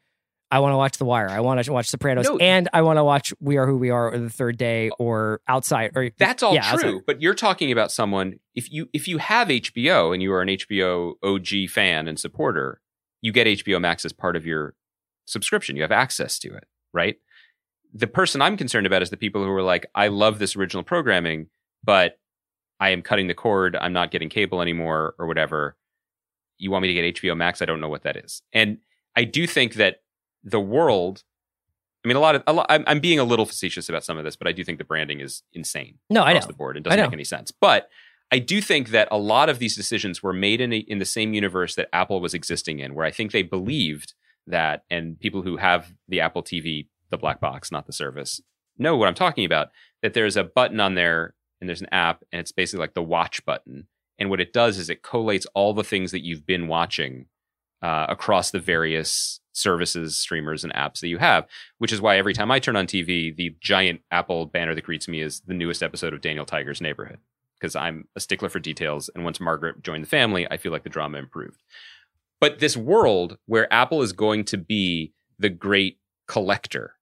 [0.53, 1.29] I want to watch The Wire.
[1.29, 2.37] I want to watch Sopranos, No.
[2.39, 5.05] and I want to watch We Are Who We Are or The Third Day oh.
[5.05, 5.93] or Outside.
[5.95, 7.03] Or That's all yeah, true, Outside.
[7.07, 10.49] but you're talking about someone if you if you have HBO and you are an
[10.49, 12.81] HBO OG fan and supporter,
[13.23, 14.75] you get HBO Max as part of your
[15.27, 15.77] subscription.
[15.77, 17.17] You have access to it, right?
[17.95, 20.83] The person I'm concerned about is the people who are like, I love this original
[20.83, 21.47] programming,
[21.83, 22.19] but
[22.81, 23.77] I am cutting the cord.
[23.77, 25.77] I'm not getting cable anymore or whatever.
[26.61, 27.63] You want me to get HBO Max?
[27.63, 28.43] I don't know what that is.
[28.53, 28.79] And
[29.17, 30.03] I do think that
[30.45, 31.25] the world
[32.05, 34.17] I mean, a lot of a lot, I'm, I'm being a little facetious about some
[34.17, 36.49] of this, but I do think the branding is insane No, I across know.
[36.49, 37.51] the board and I doesn't make any sense.
[37.51, 37.91] But
[38.33, 41.05] I do think that a lot of these decisions were made in a, in the
[41.05, 44.15] same universe that Apple was existing in, where I think they believed
[44.47, 48.41] that, and people who have the Apple TV, the black box, not the service,
[48.79, 49.69] know what I'm talking about.
[50.03, 53.03] That there's a button on there, and there's an app, and it's basically like the
[53.03, 53.89] watch button.
[54.21, 57.27] And what it does is it collates all the things that you've been watching
[57.83, 61.47] uh, across the various services, streamers, and apps that you have.
[61.79, 65.09] Which is why every time I turn on TV, the giant Apple banner that greets
[65.09, 67.19] me is the newest episode of Daniel Tiger's Neighborhood.
[67.59, 70.83] Because I'm a stickler for details, and once Margaret joined the family, I feel like
[70.83, 71.63] the drama improved.
[72.41, 76.95] But this world where Apple is going to be the great collector,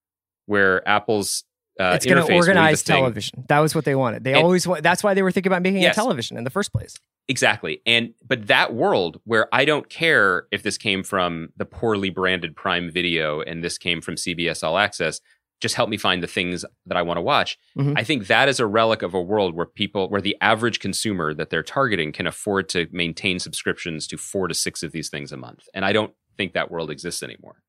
[0.47, 1.45] where Apple's
[1.79, 3.45] uh, it's going to organize television.
[3.49, 4.25] That was what they wanted.
[4.25, 4.83] They And- always want.
[4.83, 5.97] That's why they were thinking about making Yes.
[5.97, 6.95] a television in the first place.
[7.29, 7.83] Exactly.
[7.87, 12.57] And but that world where I don't care if this came from the poorly branded
[12.57, 15.21] Prime Video and this came from CBS All Access,
[15.61, 17.59] just help me find the things that I want to watch.
[17.77, 17.95] Mhm.
[17.99, 21.35] I think that is a relic of a world where people where the average consumer
[21.35, 25.31] that they're targeting can afford to maintain subscriptions to 4 to 6 of these things
[25.33, 25.65] a month.
[25.75, 27.63] And I don't think that world exists anymore.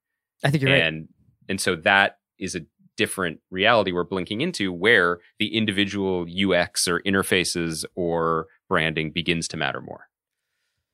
[0.44, 0.82] I think you're right.
[0.84, 1.10] and
[1.50, 2.62] and so that is a
[3.00, 9.56] different reality we're blinking into where the individual UX or interfaces or branding begins to
[9.56, 10.10] matter more.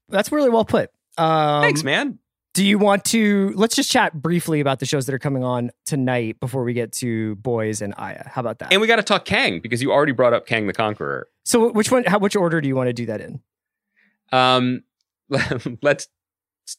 [0.07, 0.91] That's really well put.
[1.17, 2.19] Um, Thanks, man.
[2.53, 3.53] Do you want to?
[3.55, 6.91] Let's just chat briefly about the shows that are coming on tonight before we get
[6.93, 8.29] to Boys and Aya.
[8.29, 8.71] How about that?
[8.71, 11.27] And we got to talk Kang because you already brought up Kang the Conqueror.
[11.43, 12.03] so, which one?
[12.05, 12.19] How?
[12.19, 13.41] Which order do you want to do that in?
[14.31, 14.83] Um,
[15.81, 16.07] let's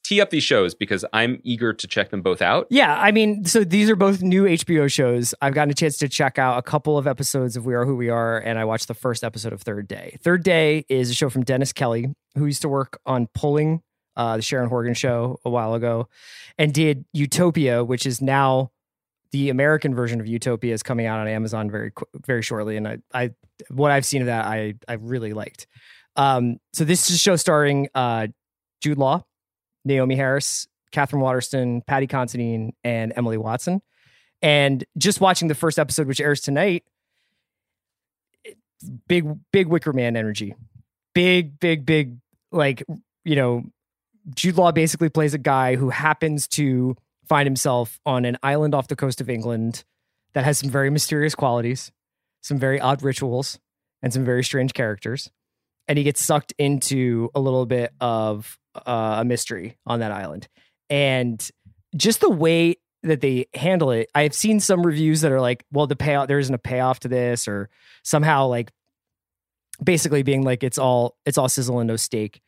[0.03, 2.67] tee up these shows because I'm eager to check them both out.
[2.71, 5.35] Yeah, I mean, so these are both new HBO shows.
[5.41, 7.97] I've gotten a chance to check out a couple of episodes of We Are Who
[7.97, 10.17] We Are, and I watched the first episode of Third Day.
[10.23, 13.83] Third Day is a show from Dennis Kelly, who used to work on Pulling,
[14.17, 16.09] uh, the Sharon Horgan show a while ago,
[16.59, 18.71] and did Utopia, which is now
[19.33, 21.93] the American version of Utopia is coming out on Amazon very
[22.25, 22.77] very shortly.
[22.77, 23.31] And I, I
[23.71, 25.67] what I've seen of that, I I really liked.
[26.17, 28.29] Um, so this is a show starring uh,
[28.81, 29.25] Jude Law,
[29.87, 33.83] Naomie Harris, Katherine Waterston, Paddy Considine, and Emily Watson.
[34.43, 36.85] And just watching the first episode, which airs tonight,
[39.09, 40.55] big, big Wicker Man energy.
[41.15, 42.19] Big, big, big,
[42.53, 42.85] like,
[43.25, 43.65] you know,
[44.35, 46.97] Jude Law basically plays a guy who happens to
[47.29, 49.85] find himself on an island off the coast of England
[50.35, 51.93] that has some very mysterious qualities,
[52.43, 53.59] some very odd rituals,
[54.03, 55.31] and some very strange characters.
[55.89, 60.49] And he gets sucked into a little bit of uh, a mystery on that island.
[60.91, 61.49] And
[61.97, 64.11] just the way that they handle it.
[64.15, 67.09] I've seen some reviews that are like, well, the payoff there isn't a payoff to
[67.09, 67.69] this, or
[68.03, 68.73] somehow like
[69.83, 72.41] basically being like it's all it's all sizzle and no steak.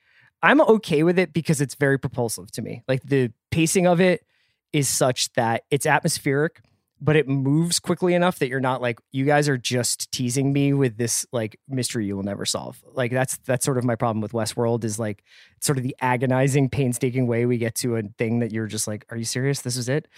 [0.43, 2.83] I'm okay with it because it's very propulsive to me.
[2.87, 4.25] Like the pacing of it
[4.73, 6.61] is such that it's atmospheric,
[7.01, 10.73] but it moves quickly enough that you're not like you guys are just teasing me
[10.73, 12.83] with this like mystery you will never solve.
[12.93, 15.23] Like that's that's sort of my problem with Westworld is like
[15.61, 19.05] sort of the agonizing, painstaking way we get to a thing that you're just like,
[19.11, 19.61] are you serious?
[19.63, 20.09] This is it.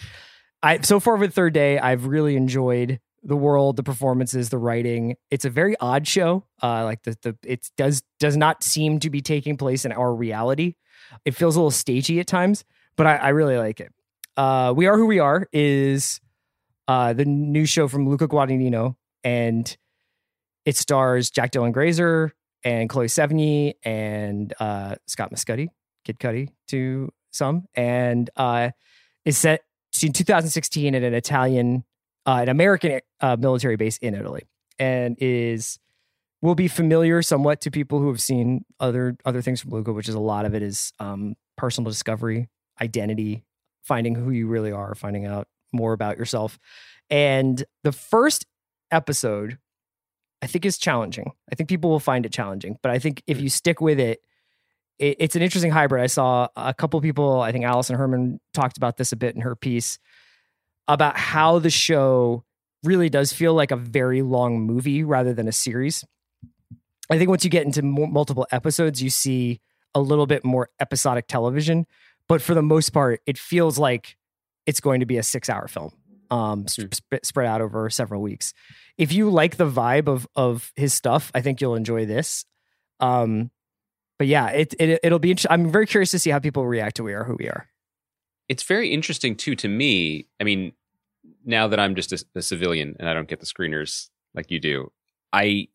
[0.63, 5.15] I so far with third day, I've really enjoyed the world, the performances, the writing.
[5.29, 6.45] It's a very odd show.
[6.61, 10.13] Uh, like the the it does does not seem to be taking place in our
[10.13, 10.75] reality.
[11.25, 12.63] It feels a little stagey at times,
[12.95, 13.93] but I, I really like it.
[14.37, 16.21] Uh, we are who we are is
[16.87, 19.75] uh, the new show from Luca Guadagnino, and
[20.65, 25.69] it stars Jack Dylan Grazer and Chloe Sevigny and uh, Scott Mescudi,
[26.05, 28.71] Kid Cudi to some, and uh,
[29.25, 29.61] is set
[30.01, 31.83] in 2016 at an Italian
[32.25, 35.79] uh, an American uh, military base in Italy, and is
[36.41, 40.09] will be familiar somewhat to people who have seen other other things from Luca, which
[40.09, 43.43] is a lot of it is um, personal discovery, identity,
[43.83, 46.59] finding who you really are, finding out more about yourself.
[47.09, 48.45] And the first
[48.91, 49.57] episode,
[50.41, 51.31] I think, is challenging.
[51.51, 53.43] I think people will find it challenging, but I think if hmm.
[53.43, 54.19] you stick with it,
[54.99, 56.03] it it's an interesting hybrid.
[56.03, 59.41] I saw a couple people, I think Alison Herman talked about this a bit in
[59.41, 59.99] her piece
[60.87, 62.43] about how the show
[62.83, 66.03] really does feel like a very long movie rather than a series.
[67.09, 69.59] I think once you get into m- multiple episodes, you see
[69.93, 71.85] a little bit more episodic television,
[72.27, 74.17] but for the most part, it feels like
[74.65, 75.91] it's going to be a six-hour film,
[76.29, 78.53] um, sp- sp- spread out over several weeks.
[78.97, 82.45] If you like the vibe of of his stuff, I think you'll enjoy this.
[82.99, 83.51] Um,
[84.17, 85.31] but yeah, it, it it'll be.
[85.31, 87.67] Int- I'm very curious to see how people react to "We Are Who We Are."
[88.49, 90.27] It's very interesting too to me.
[90.39, 90.73] I mean,
[91.45, 94.59] now that I'm just a, a, civilian and I don't get the screeners like you
[94.59, 94.91] do,
[95.33, 95.69] I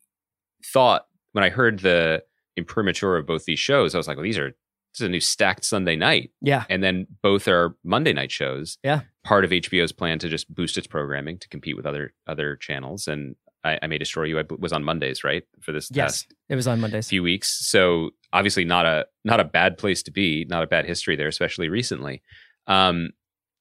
[0.64, 2.22] thought when I heard the
[2.56, 4.54] imprimatur of both these shows, I was like, well, these are
[4.96, 6.30] this is a new stacked Sunday night.
[6.40, 6.64] Yeah.
[6.70, 8.78] And then both are Monday night shows.
[8.82, 9.02] Yeah.
[9.24, 13.06] Part of HBO's plan to just boost its programming to compete with other other channels.
[13.06, 15.42] And I, I made a story you I was on Mondays, right?
[15.60, 17.08] For this yes, it was on Mondays.
[17.08, 17.68] Few weeks.
[17.68, 21.28] So obviously not a not a bad place to be, not a bad history there,
[21.28, 22.22] especially recently.
[22.66, 23.10] Um,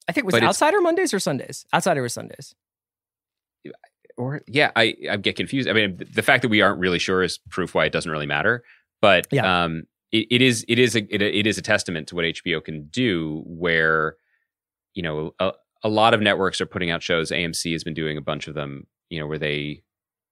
[0.08, 1.66] I think it was Outsider Mondays or Sundays.
[1.74, 2.56] Outsider was Sundays.
[4.18, 5.68] Or yeah, I I get confused.
[5.68, 8.28] I mean, the fact that we aren't really sure is proof why it doesn't really
[8.28, 8.64] matter.
[9.02, 9.66] But yeah.
[9.66, 9.84] um,
[10.16, 12.88] it, it is it is a it, it is a testament to what HBO can
[12.88, 13.44] do.
[13.46, 14.16] Where
[14.94, 15.52] you know a,
[15.84, 17.32] a lot of networks are putting out shows.
[17.32, 18.88] AMC has been doing a bunch of them.
[19.10, 19.84] You know where they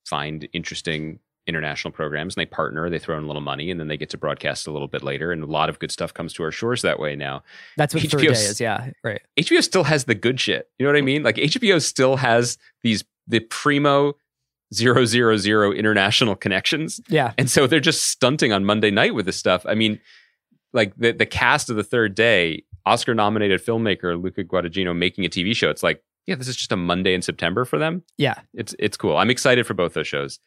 [0.05, 3.89] find interesting international programs and they partner, they throw in a little money, and then
[3.89, 5.31] they get to broadcast a little bit later.
[5.31, 7.43] And a lot of good stuff comes to our shores that way now.
[7.75, 9.21] That's what HBO, day is, yeah, right.
[9.37, 10.69] HBO still has the good shit.
[10.79, 11.23] You know what I mean?
[11.23, 14.15] Like HBO still has these the primo
[14.73, 16.99] zero zero zero international connections.
[17.07, 19.65] Yeah, and so they're just stunting on Monday night with this stuff.
[19.67, 19.99] I mean,
[20.73, 25.29] like the the cast of the third day, Oscar nominated filmmaker Luca Guadagnino making a
[25.29, 25.69] TV show.
[25.69, 28.03] It's like yeah, this is just a Monday in September for them.
[28.17, 29.17] Yeah, it's it's cool.
[29.17, 30.39] I'm excited for both those shows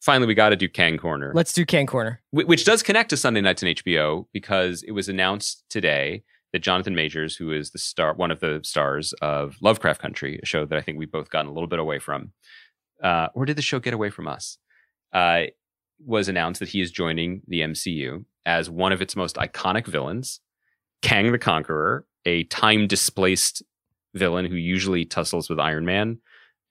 [0.00, 1.32] finally we got to do Kang Corner.
[1.34, 5.08] Let's do Kang Corner, which does connect to Sunday nights and HBO because it was
[5.08, 10.00] announced today that Jonathan Majors, who is the star, one of the stars of Lovecraft
[10.00, 12.32] Country, a show that I think we've both gotten a little bit away from,
[13.02, 14.58] uh, or did the show get away from us?
[15.12, 15.44] Uh,
[16.04, 20.40] was announced that he is joining the MCU as one of its most iconic villains,
[21.02, 23.62] Kang the Conqueror, a time displaced
[24.14, 26.18] villain who usually tussles with Iron Man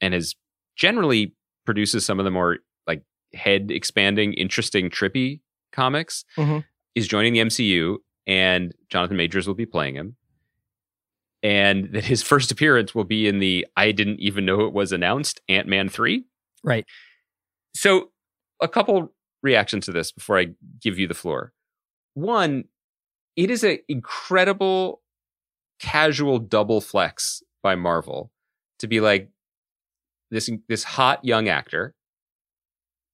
[0.02, 0.36] and has
[0.76, 6.60] generally produces some of the more like head expanding, interesting, trippy comics, mm-hmm.
[6.96, 10.15] is joining the MCU, and Jonathan Majors will be playing him.
[11.41, 14.91] And that his first appearance will be in the I didn't even know it was
[14.91, 16.25] announced Ant Man 3.
[16.63, 16.86] Right.
[17.73, 18.12] So,
[18.62, 20.47] a couple reactions to this before I
[20.82, 21.54] give you the floor.
[22.13, 22.65] One,
[23.38, 25.02] it is an incredible
[25.80, 28.32] casual double flex by Marvel
[28.80, 29.30] to be like
[30.30, 31.95] this this hot young actor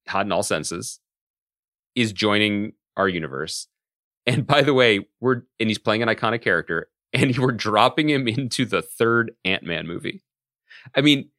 [0.08, 1.00] hot in all senses,
[1.94, 3.68] is joining our universe.
[4.26, 8.10] And by the way, we're and he's playing an iconic character, and you were dropping
[8.10, 10.22] him into the third Ant Man movie.
[10.94, 11.30] I mean,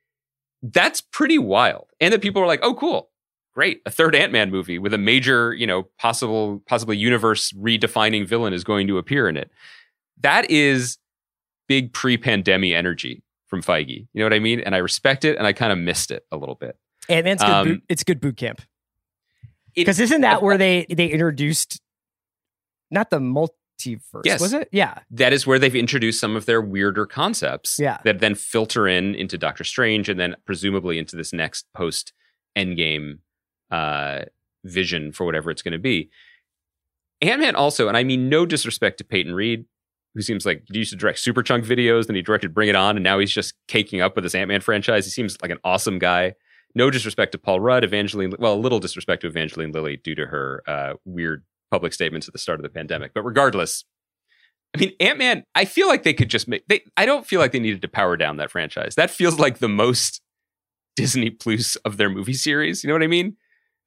[0.62, 1.88] that's pretty wild.
[2.00, 3.10] And that people are like, "Oh, cool,
[3.54, 8.28] great, a third Ant Man movie with a major, you know, possible, possibly universe redefining
[8.28, 9.52] villain is going to appear in it."
[10.22, 10.98] That is
[11.68, 14.08] big pre-pandemic energy from Feige.
[14.14, 14.60] You know what I mean?
[14.62, 16.78] And I respect it, and I kind of missed it a little bit.
[17.10, 17.52] And it's good.
[17.52, 18.62] Um, boot, it's good boot camp.
[19.76, 21.80] Because isn't that where they they introduced
[22.90, 24.22] not the multi multiverse.
[24.26, 24.42] Yes.
[24.42, 24.70] Was it?
[24.72, 25.00] Yeah.
[25.12, 27.98] that is where they've introduced some of their weirder concepts Yeah.
[28.04, 32.14] that then filter in into Doctor Strange and then presumably into this next post
[32.58, 33.20] Endgame
[33.72, 34.22] uh,
[34.64, 36.10] vision for whatever it's going to be.
[37.22, 39.66] Ant Man also, and I mean no disrespect to Peyton Reed,
[40.14, 42.76] who seems like he used to direct Super Chunk videos, then he directed Bring It
[42.76, 45.06] On, and now he's just caking up with this Ant Man franchise.
[45.06, 46.34] He seems like an awesome guy.
[46.76, 50.28] No disrespect to Paul Rudd, Evangeline, well, a little disrespect to Evangeline Lilly due to
[50.28, 53.14] her uh, weird public statements at the start of the pandemic.
[53.14, 53.86] But regardless,
[54.76, 57.40] I mean, Ant Man, I feel like they could just make, they, I don't feel
[57.40, 58.96] like they needed to power down that franchise.
[58.96, 60.22] That feels like the most
[60.96, 62.84] Disney Plus of their movie series.
[62.84, 63.38] You know what I mean?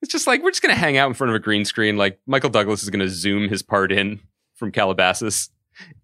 [0.03, 1.97] It's just like, we're just to hang out in front of a green screen.
[1.97, 4.21] Like Michael Douglas is to zoom his part in
[4.55, 5.51] from Calabasas.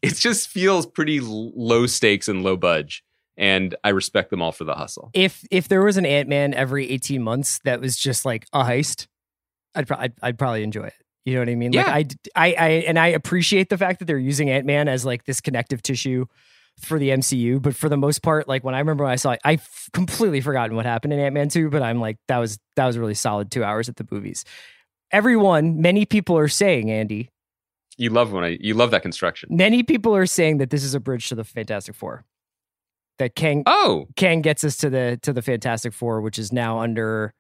[0.02, 3.02] It just feels pretty low stakes and low budge.
[3.38, 5.10] And I respect them all for the hustle.
[5.12, 8.64] If if there was an Ant Man every eighteen months that was just like a
[8.64, 9.08] heist,
[9.74, 10.94] I'd, pro- I'd I'd probably enjoy it.
[11.26, 11.72] You know what I mean?
[11.74, 11.90] Yeah.
[11.90, 15.04] Like I, I I and I appreciate the fact that they're using Ant Man as
[15.04, 16.24] like this connective tissue
[16.80, 17.60] for the MCU.
[17.60, 19.58] But for the most part, like when I remember when I saw it, I
[19.92, 21.68] completely forgotten what happened in Ant Man two.
[21.68, 24.44] But I'm like that was that was a really solid two hours at the movies.
[25.10, 27.28] Everyone, many people are saying, Andy,
[27.96, 29.48] You love when I, you love that construction.
[29.52, 32.24] many people are saying that this is a bridge to the Fantastic Four.
[33.18, 36.78] That Kang Oh, Kang gets us to the to the Fantastic Four, which is now
[36.80, 37.32] under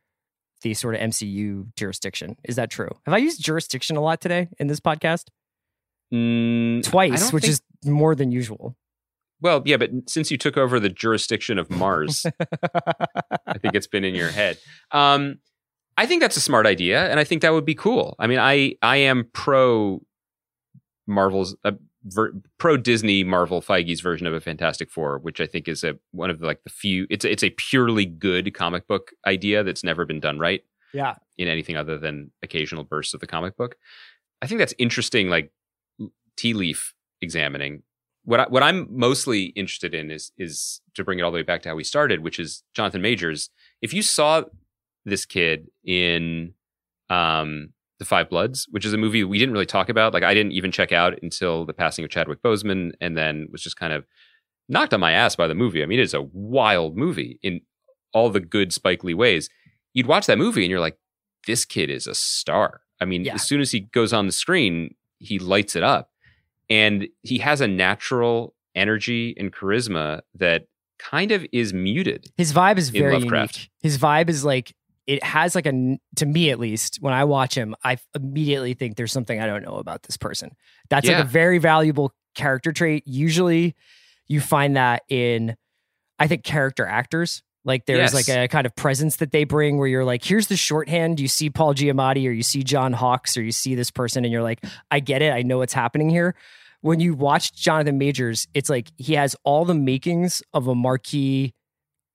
[0.62, 2.36] the sort of MCU jurisdiction.
[2.44, 2.90] Is that true?
[3.04, 5.26] Have I used jurisdiction a lot today in this podcast?
[6.12, 8.76] mm, Twice, which think- is more than usual.
[9.42, 12.24] Well, yeah, but since you took over the jurisdiction of Mars,
[13.46, 14.58] I think it's been in your head.
[14.92, 15.40] Um,
[15.98, 18.16] I think that's a smart idea, and I think that would be cool.
[18.18, 20.00] I mean, I I am pro
[21.06, 21.72] Marvel's uh,
[22.06, 25.98] ver, pro Disney Marvel Feige's version of a Fantastic Four, which I think is a
[26.12, 27.06] one of the, like the few.
[27.10, 31.14] It's a, it's a purely good comic book idea that's never been done right yeah.
[31.38, 33.76] in anything other than occasional bursts of the comic book.
[34.42, 35.52] I think that's interesting, like
[36.36, 37.82] tea leaf examining.
[38.24, 41.42] What I, what I'm mostly interested in is is to bring it all the way
[41.42, 43.50] back to how we started, which is Jonathan Majors.
[43.82, 44.42] If you saw
[45.04, 46.54] this kid in
[47.08, 50.34] um, the Five Bloods, which is a movie we didn't really talk about, like I
[50.34, 53.92] didn't even check out until the passing of Chadwick Boseman, and then was just kind
[53.92, 54.04] of
[54.68, 55.82] knocked on my ass by the movie.
[55.82, 57.60] I mean, it's a wild movie in
[58.12, 59.48] all the good Spike Lee ways.
[59.94, 60.98] You'd watch that movie and you're like,
[61.46, 62.80] this kid is a star.
[63.00, 63.34] I mean, Yeah.
[63.34, 66.10] as soon as he goes on the screen, he lights it up.
[66.68, 70.66] And he has a natural energy and charisma that
[70.98, 72.26] kind of is muted.
[72.36, 73.56] His vibe is very Lovecraft.
[73.56, 73.70] unique.
[73.82, 74.74] His vibe is like
[75.06, 78.96] it has like a to me at least when I watch him, I immediately think
[78.96, 80.50] there's something I don't know about this person.
[80.90, 81.16] That's Yeah.
[81.18, 83.04] like a very valuable character trait.
[83.06, 83.74] Usually,
[84.26, 85.56] you find that in
[86.18, 87.42] I think character actors.
[87.64, 88.14] Like there's Yes.
[88.14, 91.18] like a kind of presence that they bring where you're like, here's the shorthand.
[91.20, 94.32] You see Paul Giamatti or you see John Hawkes or you see this person and
[94.32, 95.32] you're like, I get it.
[95.32, 96.36] I know what's happening here.
[96.80, 101.54] When you watch Jonathan Majors, it's like he has all the makings of a marquee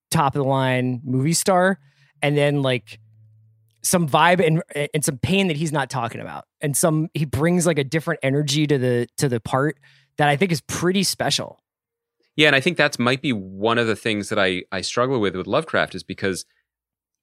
[0.10, 1.80] top of the line movie star
[2.22, 3.00] and then like
[3.84, 4.62] some vibe and
[4.94, 6.46] and some pain that he's not talking about.
[6.62, 9.80] And some he brings like a different energy to the to the part
[10.18, 11.60] that I think is pretty special.
[12.36, 15.20] Yeah, and I think that's might be one of the things that I I struggle
[15.20, 16.46] with with Lovecraft is because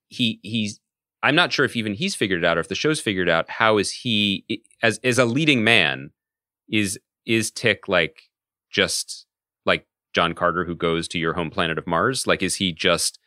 [0.08, 0.80] he he's
[1.22, 3.50] I'm not sure if even he's figured it out or if the show's figured out
[3.50, 4.44] how is he
[4.82, 6.10] as as a leading man
[6.70, 8.22] is is Tic like
[8.70, 9.26] just
[9.64, 12.26] like John Carter who goes to your home planet of Mars?
[12.26, 13.18] Like is he just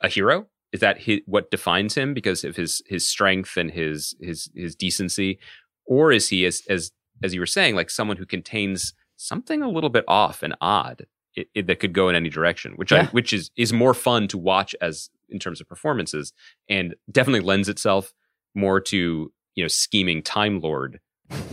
[0.00, 0.46] a hero
[0.76, 4.76] is that hi what defines him because of his his strength and his his his
[4.76, 5.38] decency?
[5.86, 9.70] Or is he as as as you were saying like someone who contains something a
[9.70, 13.04] little bit off and odd it, it, that could go in any direction, which I
[13.06, 16.32] which is is more fun to watch as in terms of performances,
[16.68, 18.12] and definitely lends itself
[18.54, 21.00] more to you know scheming time lord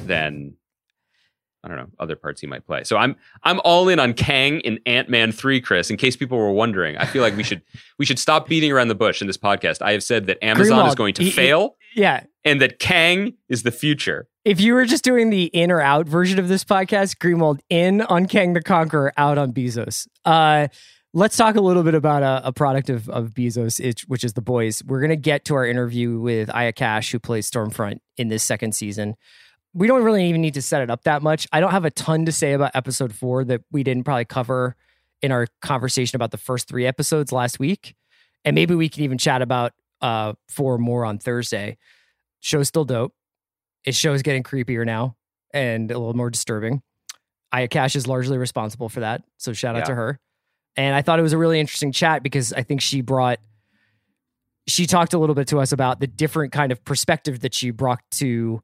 [0.05, 0.55] than
[1.63, 2.83] I don't know other parts he might play.
[2.83, 5.89] So I'm I'm all in on Kang in Ant Man three, Chris.
[5.89, 7.61] In case people were wondering, I feel like we should
[7.99, 9.81] we should stop beating around the bush in this podcast.
[9.81, 12.23] I have said that Amazon is going to he- he- fail, Yeah.
[12.43, 14.27] and that Kang is the future.
[14.45, 18.01] If you were just doing the in or out version of this podcast, Greenwald in
[18.01, 20.05] on Kang the Conqueror, out on Bezos.
[20.25, 20.67] Uh,
[21.13, 24.41] let's talk a little bit about a, a product of, of Bezos, which is The
[24.41, 24.83] Boys.
[24.85, 28.43] We're going to get to our interview with Aya Cash, who plays Stormfront in this
[28.43, 29.15] second season.
[29.73, 31.47] We don't really even need to set it up that much.
[31.51, 34.75] I don't have a ton to say about episode four that we didn't probably cover
[35.21, 37.95] in our conversation about the first three episodes last week.
[38.45, 41.77] And maybe we can even chat about uh, four more on Thursday.
[42.39, 43.13] Show's still dope.
[43.83, 45.15] His show is getting creepier now
[45.53, 46.81] and a little more disturbing.
[47.51, 49.23] Aya Cash is largely responsible for that.
[49.37, 49.85] So shout out Yeah.
[49.85, 50.19] to her.
[50.75, 53.39] And I thought it was a really interesting chat because I think she brought,
[54.67, 57.71] she talked a little bit to us about the different kind of perspective that she
[57.71, 58.61] brought to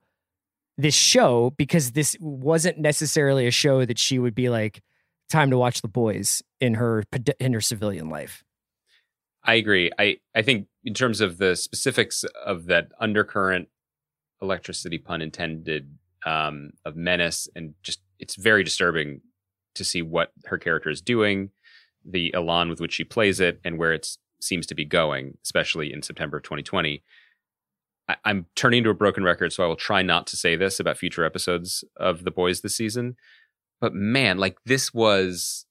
[0.79, 4.81] this show because this wasn't necessarily a show that she would be like
[5.29, 7.03] time to watch the boys in her
[7.39, 8.43] in her civilian life.
[9.43, 9.91] I agree.
[9.99, 13.67] I I think in terms of the specifics of that undercurrent
[14.41, 19.19] electricity pun intended um, of menace and just it's very disturbing
[19.75, 21.49] to see what her character is doing,
[22.05, 25.91] the elan with which she plays it, and where it seems to be going, especially
[25.91, 27.03] in September of 2020.
[28.09, 30.79] I, I'm turning to a broken record, so I will try not to say this
[30.79, 33.15] about future episodes of The Boys this season.
[33.79, 35.65] But man, like this was,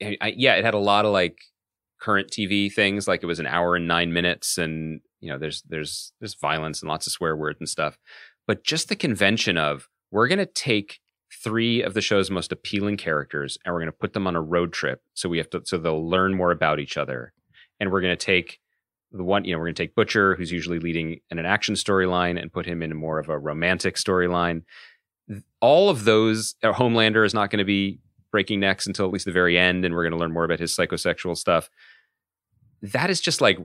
[0.00, 1.38] I, yeah, it had a lot of like
[2.00, 5.62] current TV things, like it was an hour and nine minutes, and you know, there's
[5.68, 7.98] there's there's violence and lots of swear words and stuff.
[8.46, 11.00] But just the convention of we're to take
[11.42, 14.42] three of the show's most appealing characters and we're going to put them on a
[14.42, 17.32] road trip so we have to so they'll learn more about each other
[17.80, 18.60] and we're going to take
[19.12, 21.74] the one you know we're going to take butcher who's usually leading in an action
[21.74, 24.62] storyline and put him in more of a romantic storyline
[25.60, 28.00] all of those uh, homelander is not going to be
[28.30, 30.58] breaking necks until at least the very end and we're going to learn more about
[30.58, 31.68] his psychosexual stuff
[32.82, 33.58] that is just like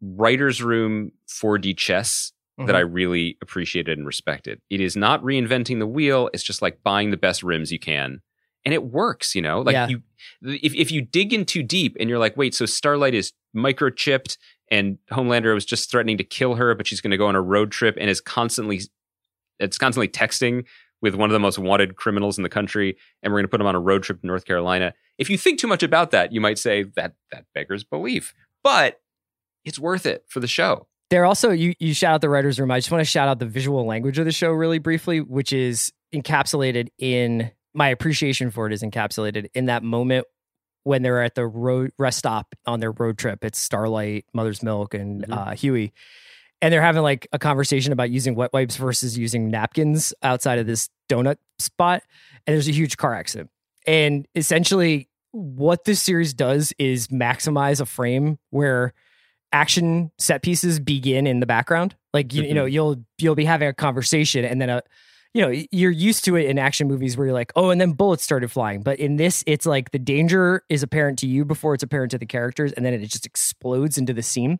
[0.00, 2.66] writer's room 4d chess mm-hmm.
[2.66, 4.60] that I really appreciated and respected.
[4.70, 6.30] It is not reinventing the wheel.
[6.32, 8.20] It's just like buying the best rims you can.
[8.64, 9.88] And it works, you know, like yeah.
[9.88, 10.02] you,
[10.42, 14.38] if, if you dig in too deep and you're like, wait, so Starlight is microchipped
[14.70, 17.40] and Homelander was just threatening to kill her, but she's going to go on a
[17.40, 18.80] road trip and is constantly,
[19.58, 20.64] it's constantly texting
[21.02, 23.60] with one of the most wanted criminals in the country, and we're going to put
[23.60, 24.94] him on a road trip to North Carolina.
[25.18, 29.00] If you think too much about that, you might say that that beggars belief, but
[29.64, 30.86] it's worth it for the show.
[31.10, 32.70] There also you you shout out the writers room.
[32.72, 35.52] I just want to shout out the visual language of the show really briefly, which
[35.52, 40.26] is encapsulated in my appreciation for it is encapsulated in that moment
[40.86, 43.44] when they're at the road rest stop on their road trip.
[43.44, 45.32] It's Starlight, Mother's Milk, and mm-hmm.
[45.32, 45.92] uh, Hughie,
[46.62, 50.66] and they're having like a conversation about using wet wipes versus using napkins outside of
[50.68, 52.04] this donut spot.
[52.46, 53.50] And there's a huge car accident,
[53.84, 58.94] and essentially what this series does is maximize a frame where
[59.52, 61.96] action set pieces begin in the background.
[62.14, 62.48] Like you, mm-hmm.
[62.48, 62.74] you know, mm-hmm.
[62.74, 64.82] you'll you'll be having a conversation and then a
[65.36, 67.92] you know, you're used to it in action movies where you're like, oh, and then
[67.92, 68.80] bullets started flying.
[68.80, 72.18] But in this, it's like the danger is apparent to you before it's apparent to
[72.18, 74.58] the characters, and then it just explodes into the scene.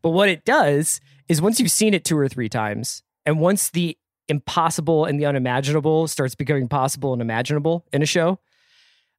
[0.00, 3.68] But what it does is once you've seen it two or three times, and once
[3.68, 8.38] the impossible and the unimaginable starts becoming possible and imaginable in a show,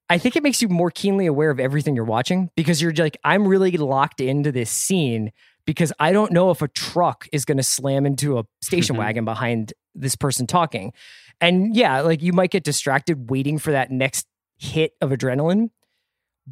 [0.09, 3.17] I think it makes you more keenly aware of everything you're watching because you're like,
[3.23, 5.31] I'm really locked into this scene
[5.67, 9.03] because I don't know if a truck is going to slam into a station mm-hmm.
[9.03, 10.93] wagon behind this person talking.
[11.39, 14.27] And yeah, like you might get distracted waiting for that next
[14.57, 15.69] hit of adrenaline.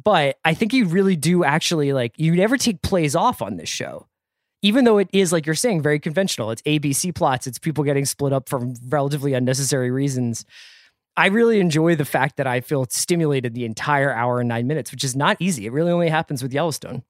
[0.02, 3.68] But I think you really do actually like, you never take plays off on this
[3.68, 4.06] show.
[4.62, 6.50] Even though it is, like you're saying, very conventional.
[6.50, 10.44] It's ABC plots, it's people getting split up for relatively unnecessary reasons.
[11.16, 14.92] I really enjoy the fact that I feel stimulated the entire hour and nine minutes,
[14.92, 15.66] which is not easy.
[15.66, 17.02] It really only happens with Yellowstone.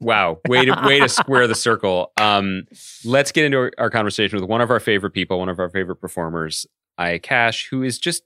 [0.00, 2.12] Wow, way to way to square the circle.
[2.16, 2.64] Um,
[3.04, 5.96] let's get into our, conversation with one of our favorite people, one of our favorite
[5.96, 6.66] performers,
[6.98, 8.22] Aya Cash, who is just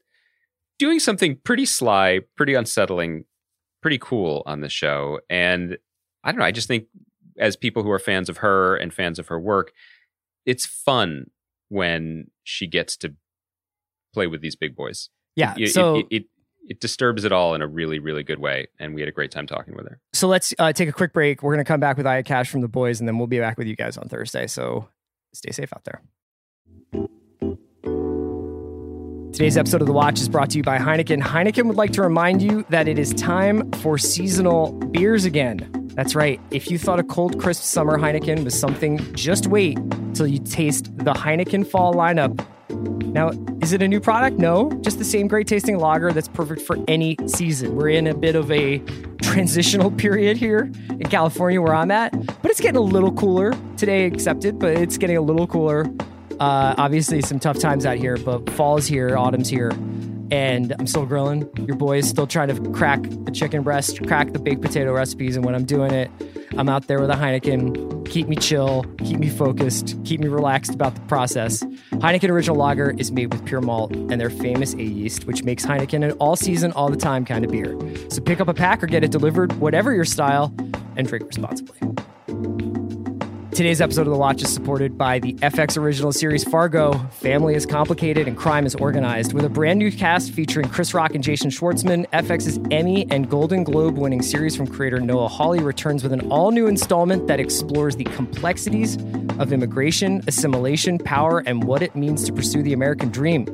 [0.79, 3.25] doing something pretty sly, pretty unsettling,
[3.83, 5.21] pretty cool on the show.
[5.29, 5.79] And
[6.25, 6.87] I don't know, I just think
[7.39, 9.73] as people who are fans of her and fans of her work,
[10.47, 11.31] it's fun
[11.69, 13.15] when she gets to
[14.13, 15.11] play with these big boys.
[15.37, 15.55] Yeah.
[15.57, 16.25] It, so it, it,
[16.69, 18.69] it, disturbs it all in a really, really good way.
[18.79, 20.01] And we had a great time talking with her.
[20.13, 21.43] So let's uh, take a quick break.
[21.43, 23.39] We're going to come back with Aya Cash from the boys, and then we'll be
[23.39, 24.47] back with you guys on Thursday.
[24.47, 24.89] So
[25.33, 26.03] stay safe out there.
[29.33, 31.23] Today's episode of The Watch is brought to you by Heineken.
[31.23, 35.71] Heineken would like to remind you that it is time for seasonal beers again.
[35.95, 36.41] That's right.
[36.51, 39.79] If you thought a cold, crisp summer Heineken was something, just wait
[40.15, 44.39] till you taste the Heineken fall lineup now, is it a new product?
[44.39, 47.77] No, just the same great tasting lager that's perfect for any season.
[47.77, 48.79] We're in a bit of a
[49.23, 54.07] transitional period here in California where I'm at, but it's getting a little cooler today,
[54.07, 55.87] accepted, but it's getting a little cooler.
[56.39, 59.71] Uh, obviously, some tough times out here, but fall's here, autumn's here,
[60.31, 61.49] and I'm still grilling.
[61.67, 65.37] Your boy is still trying to crack the chicken breast, crack the baked potato recipes,
[65.37, 66.11] and when I'm doing it,
[66.57, 68.09] I'm out there with a Heineken.
[68.09, 71.63] Keep me chill, keep me focused, keep me relaxed about the process.
[71.93, 75.65] Heineken Original Lager is made with pure malt and their famous A yeast, which makes
[75.65, 77.79] Heineken an all season, all the time kind of beer.
[78.11, 80.53] So pick up a pack or get it delivered, whatever your style,
[80.97, 81.79] and drink responsibly.
[83.61, 86.95] Today's episode of The Watch is supported by the FX original series Fargo.
[87.11, 89.35] Family is complicated and crime is organized.
[89.35, 93.63] With a brand new cast featuring Chris Rock and Jason Schwartzman, FX's Emmy and Golden
[93.63, 97.97] Globe winning series from creator Noah Hawley returns with an all new installment that explores
[97.97, 98.97] the complexities
[99.41, 103.47] of immigration, assimilation, power, and what it means to pursue the American dream.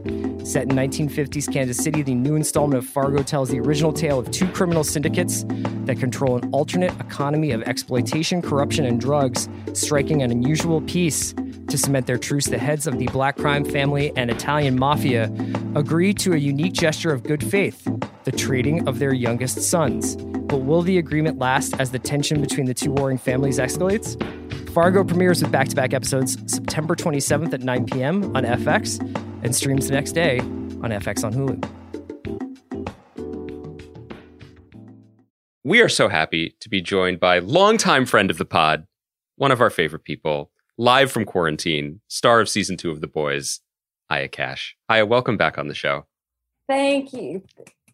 [0.45, 4.31] Set in 1950s Kansas City, the new installment of Fargo tells the original tale of
[4.31, 5.45] two criminal syndicates
[5.85, 11.33] that control an alternate economy of exploitation, corruption, and drugs, striking an unusual peace
[11.69, 15.25] to cement their truce, the heads of the black crime family and Italian mafia
[15.75, 17.89] agree to a unique gesture of good faith
[18.25, 20.17] the trading of their youngest sons.
[20.49, 24.17] But will the agreement last as the tension between the two warring families escalates?
[24.71, 28.37] Fargo premieres with back to back episodes September 27th at 9 p.m.
[28.37, 29.01] on FX
[29.43, 31.87] and streams the next day on FX on Hulu.
[35.65, 38.87] We are so happy to be joined by longtime friend of the pod,
[39.35, 43.61] one of our favorite people, live from quarantine, star of season two of The Boys,
[44.09, 44.77] Aya Cash.
[44.89, 46.07] Aya, welcome back on the show.
[46.69, 47.43] Thank you.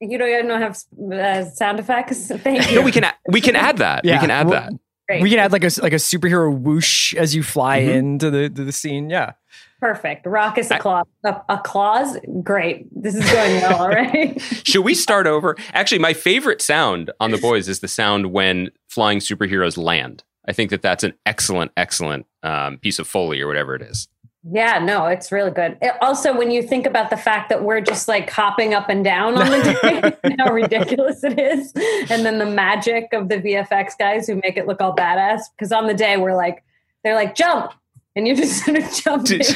[0.03, 0.77] You don't know have
[1.13, 2.27] uh, sound effects.
[2.37, 2.77] Thank you.
[2.77, 4.05] No, we can a- we can add that.
[4.05, 4.73] Yeah, we can add well- that.
[5.09, 5.23] Great.
[5.23, 7.95] We can add like a like a superhero whoosh as you fly Mhm.
[7.95, 9.11] into the to the scene.
[9.11, 9.33] Yeah.
[9.81, 10.27] Perfect.
[10.27, 11.07] Raucous applause.
[11.25, 12.17] A, applause.
[12.45, 12.87] Great.
[12.95, 14.39] This is going well already.
[14.39, 15.57] Should we start over?
[15.73, 20.23] Actually, my favorite sound on The Boys is the sound when flying superheroes land.
[20.47, 24.07] I think that that's an excellent, excellent um, piece of foley or whatever it is.
[24.51, 25.79] Yeah, no, it's really good.
[25.81, 29.05] It- also, when you think about the fact that we're just like hopping up and
[29.05, 31.73] down on the day, how ridiculous it is,
[32.11, 35.43] and then the magic of the VFX guys who make it look all badass.
[35.57, 36.65] Because on the day we're like,
[37.05, 37.73] they're like jump,
[38.17, 39.27] and you just sort of jump.
[39.27, 39.47] Did,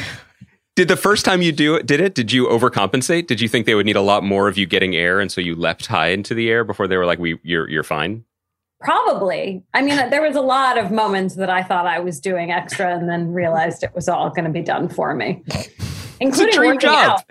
[0.76, 2.14] did the first time you do it, did it?
[2.14, 3.26] Did you overcompensate?
[3.26, 5.41] Did you think they would need a lot more of you getting air, and so
[5.41, 8.24] you leapt high into the air before they were like, "We, you're, you're fine."
[8.81, 9.64] Probably.
[9.72, 12.97] I mean, there was a lot of moments that I thought I was doing extra
[12.97, 15.43] and then realized it was all going to be done for me.
[16.20, 17.20] Including dream working job.
[17.20, 17.24] out.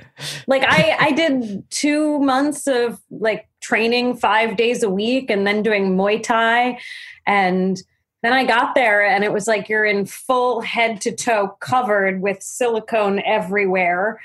[0.47, 5.63] Like I, I did two months of like training five days a week and then
[5.63, 6.79] doing Muay Thai.
[7.25, 7.81] And
[8.21, 12.21] then I got there and it was like you're in full head to toe covered
[12.21, 14.19] with silicone everywhere.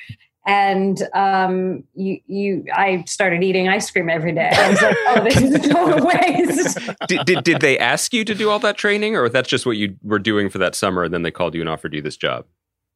[0.46, 4.50] And um, you, you, I started eating ice cream every day.
[4.50, 6.78] I was like, oh, this is going waste.
[7.08, 9.76] did, did did they ask you to do all that training, or that's just what
[9.76, 12.16] you were doing for that summer, and then they called you and offered you this
[12.16, 12.46] job?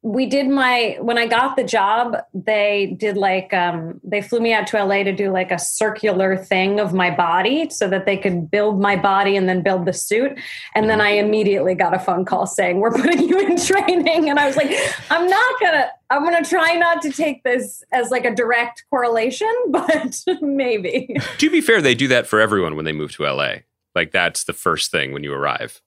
[0.05, 4.53] We did my when I got the job, they did like um they flew me
[4.53, 8.15] out to LA to do like a circular thing of my body so that they
[8.15, 10.37] could build my body and then build the suit.
[10.75, 14.29] And then I immediately got a phone call saying, We're putting you in training.
[14.29, 14.71] And I was like,
[15.09, 19.51] I'm not gonna I'm gonna try not to take this as like a direct correlation,
[19.69, 21.17] but maybe.
[21.39, 23.55] To be fair, they do that for everyone when they move to LA.
[23.95, 25.81] Like that's the first thing when you arrive.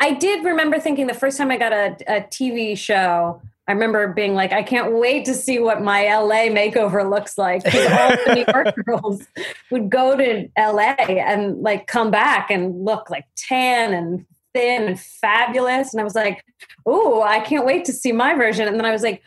[0.00, 4.08] I did remember thinking the first time I got a, a TV show, I remember
[4.08, 7.62] being like, I can't wait to see what my LA makeover looks like.
[7.64, 9.22] 'Cause all the New York girls
[9.70, 14.98] would go to LA and like come back and look like tan and thin and
[14.98, 15.92] fabulous.
[15.92, 16.44] And I was like,
[16.86, 18.66] oh, I can't wait to see my version.
[18.66, 19.22] And then I was like,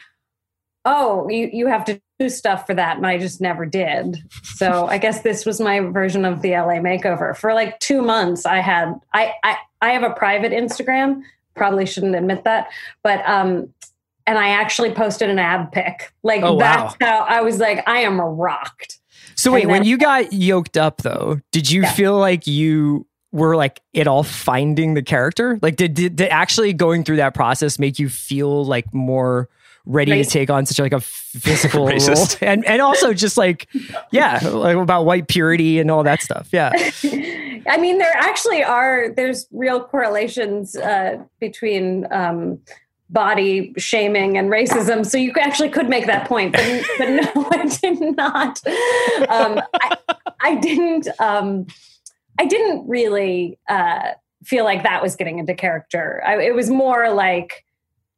[0.85, 2.97] oh, you, you have to do stuff for that.
[2.97, 4.17] And I just never did.
[4.55, 7.35] So I guess this was my version of the LA makeover.
[7.35, 11.21] For like two months, I had, I, I, I have a private Instagram.
[11.55, 12.69] Probably shouldn't admit that.
[13.03, 13.73] But, um,
[14.25, 16.13] and I actually posted an ab pic.
[16.23, 16.59] Like Oh, wow.
[16.59, 18.99] that's how I was like, I am rocked.
[19.35, 21.91] So wait, And when you got yoked up though, did you Yeah.
[21.93, 25.59] feel like you were like at all finding the character?
[25.61, 29.49] Like did, did did actually going through that process make you feel like more
[29.85, 32.27] ready to take on such like a physical role?
[32.41, 33.67] And and also just like
[34.11, 36.49] yeah, like about white purity and all that stuff.
[36.51, 36.71] Yeah.
[37.65, 42.59] I mean, there actually are there's real correlations uh, between um,
[43.09, 45.05] body shaming and racism.
[45.05, 48.59] So you actually could make that point, but, but no, I did not.
[49.29, 49.97] Um, I,
[50.41, 51.07] I didn't.
[51.19, 51.67] Um,
[52.39, 54.11] I didn't really uh,
[54.43, 56.21] feel like that was getting into character.
[56.25, 57.63] I, it was more like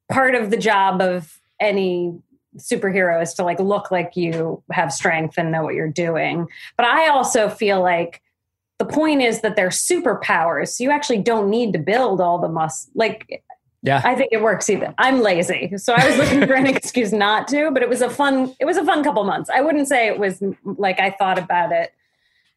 [0.10, 2.18] part of the job of any
[2.58, 6.48] superhero is to like look like you have strength and know what you're doing.
[6.78, 8.22] But I also feel like
[8.78, 10.70] the point is that they're superpowers.
[10.70, 12.92] So you actually don't need to build all the muscle.
[12.96, 13.44] Like,
[13.82, 14.02] Yeah.
[14.04, 14.94] I think it works either.
[14.98, 15.78] I'm lazy.
[15.78, 18.66] So I was looking for an excuse not to, but it was a fun, it
[18.66, 19.50] was a fun couple months.
[19.50, 21.94] I wouldn't say it was like I thought about it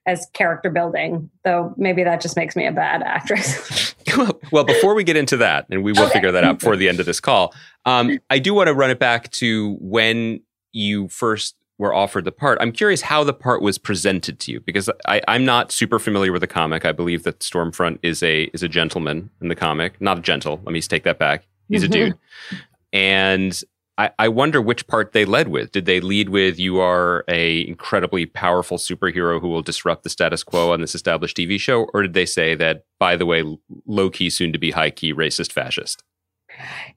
[0.07, 3.88] as character building, though maybe that just makes me a bad actress.
[4.53, 6.13] well, before we get into that, and we will Okay.
[6.15, 7.55] figure that out before the end of this call,
[7.85, 10.41] um, I do want to run it back to when
[10.73, 12.59] you first were offered the part.
[12.61, 16.33] I'm curious how the part was presented to you because I, I'm not super familiar
[16.33, 16.85] with the comic.
[16.85, 20.61] I believe that Stormfront is a is a gentleman in the comic, not a gentle.
[20.65, 21.47] Let me take that back.
[21.69, 21.93] He's a Mhm.
[21.93, 22.15] dude,
[22.93, 23.63] and
[23.99, 25.73] I, I wonder which part they led with.
[25.73, 30.43] Did they lead with "You are a incredibly powerful superhero who will disrupt the status
[30.45, 33.45] quo on this established TV show," or did they say that, by the way,
[33.87, 36.03] low key, soon to be high key racist fascist?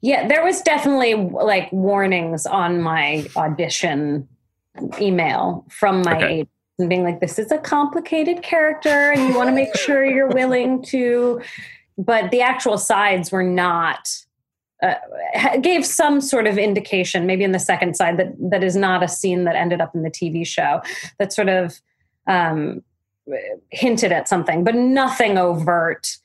[0.02, 4.28] Yeah, there was definitely like warnings on my audition
[5.00, 6.34] email from my Okay.
[6.34, 6.50] agent
[6.80, 10.30] and being like, this is a complicated character and you want to make sure you're
[10.30, 11.42] willing to.
[11.98, 14.10] But the actual sides were not.
[14.82, 19.04] Uh, gave some sort of indication, maybe in the second side, that that is not
[19.04, 20.82] a scene that ended up in the TV show.
[21.20, 21.80] That sort of
[22.28, 22.82] um,
[23.70, 26.18] hinted at something, but nothing overt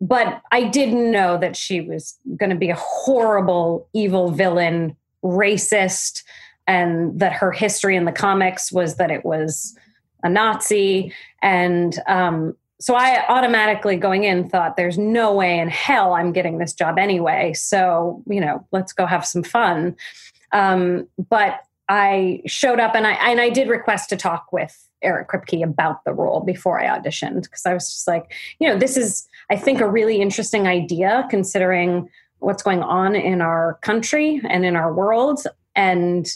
[0.00, 6.22] but I didn't know that she was going to be a horrible, evil villain, racist,
[6.66, 9.76] and that her history in the comics was that it was
[10.22, 11.12] a Nazi.
[11.42, 16.58] And um, so I automatically going in thought, there's no way in hell I'm getting
[16.58, 17.52] this job anyway.
[17.54, 19.96] So, you know, let's go have some fun.
[20.52, 25.28] Um, but I showed up and I and I did request to talk with Eric
[25.28, 28.96] Kripke about the role before I auditioned because I was just like, you know, this
[28.96, 32.08] is I think a really interesting idea considering
[32.38, 36.28] what's going on in our country and in our world and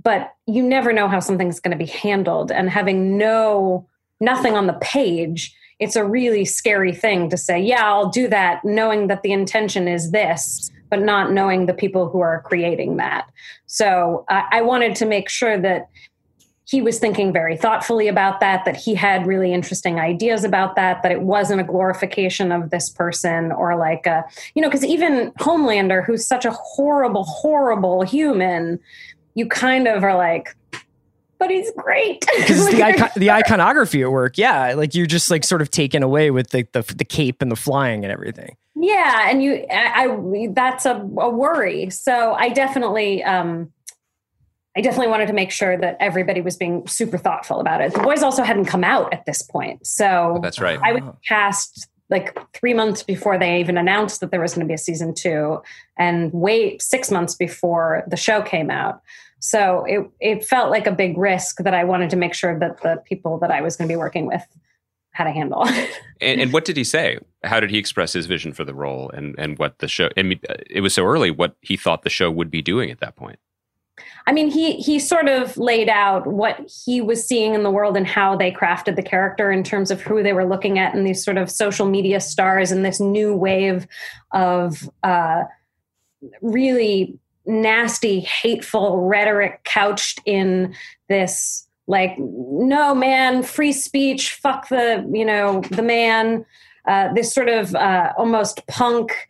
[0.00, 3.88] but you never know how something's going to be handled and having no
[4.20, 8.64] nothing on the page it's a really scary thing to say yeah i'll do that
[8.64, 13.28] knowing that the intention is this but not knowing the people who are creating that.
[13.66, 15.88] So i, wanted to make sure that
[16.64, 21.02] he was thinking very thoughtfully about that, that he had really interesting ideas about that,
[21.02, 24.22] that it wasn't a glorification of this person or like a,
[24.54, 28.78] you know, because even Homelander, who's such a horrible, horrible human,
[29.34, 30.54] you kind of are like,
[31.38, 32.20] but he's great.
[32.38, 36.02] because the icon- the iconography at work, yeah, like you're just like sort of taken
[36.02, 38.56] away with the the, the cape and the flying and everything.
[38.74, 41.90] yeah, and you, I, I that's a, a worry.
[41.90, 43.72] So I definitely, um,
[44.76, 47.92] I definitely wanted to make sure that everybody was being super thoughtful about it.
[47.94, 50.78] The boys also hadn't come out at this point, so Oh, That's right.
[50.82, 54.68] I was cast like three months before they even announced that there was going to
[54.68, 55.60] be a season two,
[55.98, 59.02] and wait six months before the show came out.
[59.40, 62.82] So it it felt like a big risk that I wanted to make sure that
[62.82, 64.42] the people that I was going to be working with
[65.12, 65.68] had a handle.
[66.20, 67.20] And, and what did he say?
[67.44, 70.08] How did he express his vision for the role and, and what the show?
[70.16, 71.30] I mean, uh, it was so early.
[71.30, 73.38] What he thought the show would be doing at that point.
[74.26, 77.96] I mean, he he sort of laid out what he was seeing in the world
[77.96, 81.06] and how they crafted the character in terms of who they were looking at and
[81.06, 83.86] these sort of social media stars and this new wave
[84.32, 85.44] of uh,
[86.42, 87.18] really
[87.48, 90.74] nasty, hateful rhetoric couched in
[91.08, 96.44] this like, no man, free speech, fuck the you know the man.
[96.86, 99.28] Uh, this sort of uh, almost punk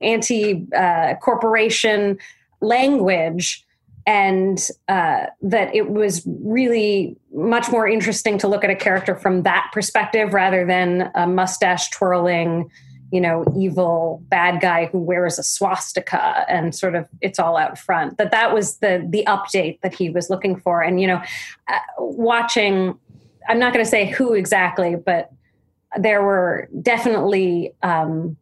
[0.00, 2.18] anti uh, corporation
[2.60, 3.66] language
[4.06, 9.42] and uh, that it was really much more interesting to look at a character from
[9.42, 12.70] that perspective rather than a mustache twirling
[13.10, 17.78] you know evil bad guy who wears a swastika and sort of it's all out
[17.78, 18.18] front.
[18.18, 20.82] That that was the the update that he was looking for.
[20.82, 21.22] And you know
[21.68, 22.98] uh, watching
[23.48, 25.32] i'm not going to say who exactly but
[25.98, 28.36] there were definitely um,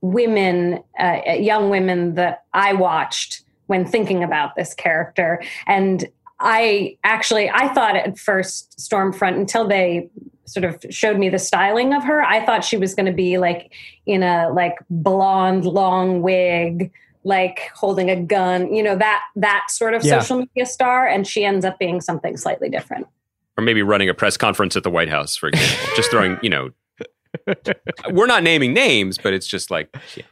[0.00, 5.42] women uh, young women that i watched when thinking about this character.
[5.66, 6.04] And
[6.40, 10.10] i actually i thought at first stormfront until they
[10.52, 13.38] sort of showed me the styling of her i thought she was going to be
[13.38, 13.72] like
[14.06, 16.90] in a like blonde long wig
[17.24, 20.20] like holding a gun you know that that sort of Yeah.
[20.20, 23.06] social media star and she ends up being something slightly different
[23.56, 25.94] Or maybe running a press conference at the White House, for example.
[25.94, 26.70] just throwing, you know,
[28.10, 30.24] we're not naming names, but it's just like, yeah.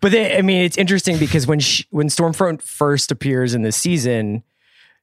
[0.00, 3.72] But they, I mean, it's interesting because when she, when Stormfront first appears in the
[3.72, 4.42] season,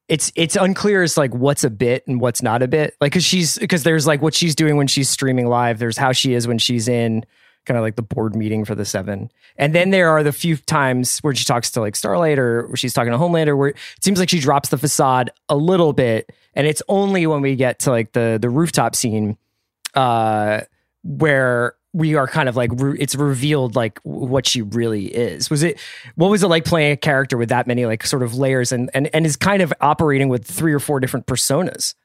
[0.07, 2.95] it's it's unclear as like what's a bit and what's not a bit.
[3.01, 5.79] Like because she's because there's like what she's doing when she's streaming live.
[5.79, 7.25] There's how she is when she's in
[7.65, 10.55] kind of like the board meeting for the seven, and then there are the few
[10.55, 14.19] times where she talks to like Starlight or she's talking to Homelander, where it seems
[14.19, 17.91] like she drops the facade a little bit, and it's only when we get to
[17.91, 19.37] like the the rooftop scene
[19.93, 20.61] uh
[21.03, 25.63] where we are kind of like re- it's revealed like what she really is was
[25.63, 25.79] it
[26.15, 28.89] what was it like playing a character with that many like sort of layers and
[28.93, 31.95] and, and is kind of operating with three or four different personas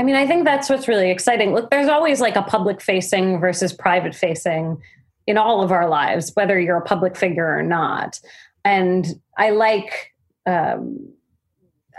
[0.00, 1.52] I mean, I think that's what's really exciting.
[1.52, 4.80] Look, there's always like a public facing versus private facing
[5.26, 8.20] in all of our lives, whether you're a public figure or not.
[8.64, 10.14] And I like
[10.46, 11.12] um,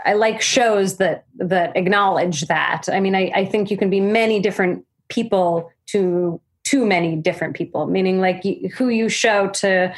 [0.04, 2.88] I like shows that that acknowledge that.
[2.90, 7.54] I mean, I, I think you can be many different people to too many different
[7.54, 7.86] people.
[7.86, 9.94] Meaning, like who you show to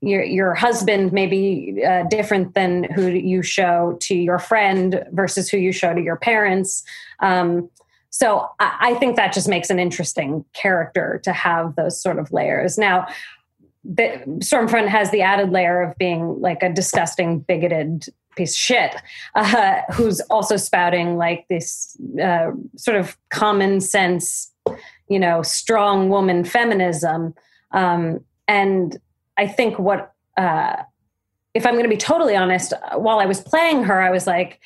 [0.00, 5.48] your your husband may be uh, different than who you show to your friend versus
[5.48, 6.82] who you show to your parents.
[7.20, 7.70] Um,
[8.10, 12.32] so I, I think that just makes an interesting character to have those sort of
[12.32, 12.76] layers.
[12.76, 13.06] Now,
[13.84, 18.06] the Stormfront has the added layer of being like a disgusting, bigoted
[18.36, 18.96] piece of shit,
[19.34, 24.49] uh, who's also spouting like this uh, sort of common sense,
[25.10, 27.34] you know, strong woman feminism.
[27.72, 28.96] Um, and
[29.36, 30.76] I think what, uh,
[31.52, 34.60] if I'm going to be totally honest, while I was playing her, I was like,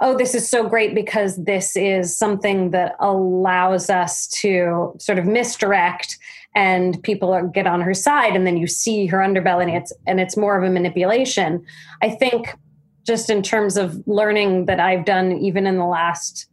[0.00, 5.26] oh, this is so great because this is something that allows us to sort of
[5.26, 6.16] misdirect
[6.54, 10.20] and people get on her side and then you see her underbelly and it's and
[10.20, 11.64] it's more of a manipulation
[12.02, 12.56] i think
[13.06, 16.49] just in terms of learning that i've done even in the last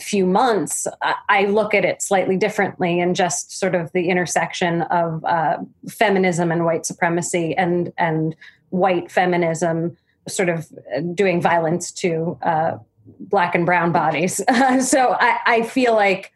[0.00, 0.86] few months
[1.28, 5.58] i, look at it slightly differently and just sort of the intersection of uh,
[5.88, 8.34] feminism and white supremacy and and
[8.70, 10.66] white feminism sort of
[11.14, 12.78] doing violence to uh,
[13.20, 14.36] black and brown bodies
[14.80, 16.32] so I, I feel like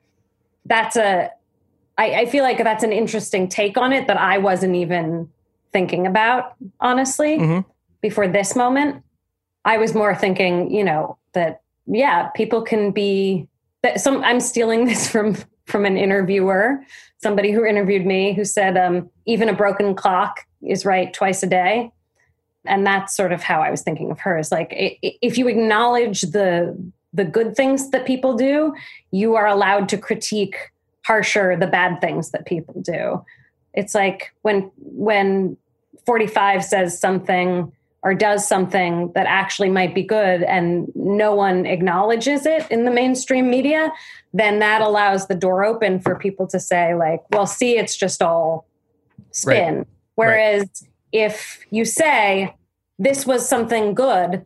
[0.67, 1.31] that's a
[1.99, 5.29] I, I feel like that's an interesting take on it that I wasn't even
[5.73, 7.69] thinking about, honestly, mm-hmm.
[8.01, 9.03] before this moment.
[9.65, 13.49] I was more thinking, you know, that yeah, people can be
[13.83, 15.37] that some I'm stealing this from
[15.67, 16.83] from an interviewer,
[17.19, 21.47] somebody who interviewed me who said um, even a broken clock is right twice a
[21.47, 21.93] day.
[22.65, 26.23] And that's sort of how I was thinking of her is like if you acknowledge
[26.23, 26.77] the
[27.15, 28.75] the good things that people do,
[29.11, 30.57] you are allowed to critique
[31.05, 33.25] harsher the bad things that people do.
[33.73, 35.57] It's like when when
[36.05, 37.73] 45 says something
[38.03, 42.91] or does something that actually might be good and no one acknowledges it in the
[42.91, 43.93] mainstream media,
[44.33, 48.23] then that allows the door open for people to say like, well, see, it's just
[48.23, 48.67] all
[49.33, 49.79] spin.
[49.79, 49.87] Right.
[50.15, 50.91] Whereas right.
[51.13, 52.55] if you say
[52.99, 54.45] this was something good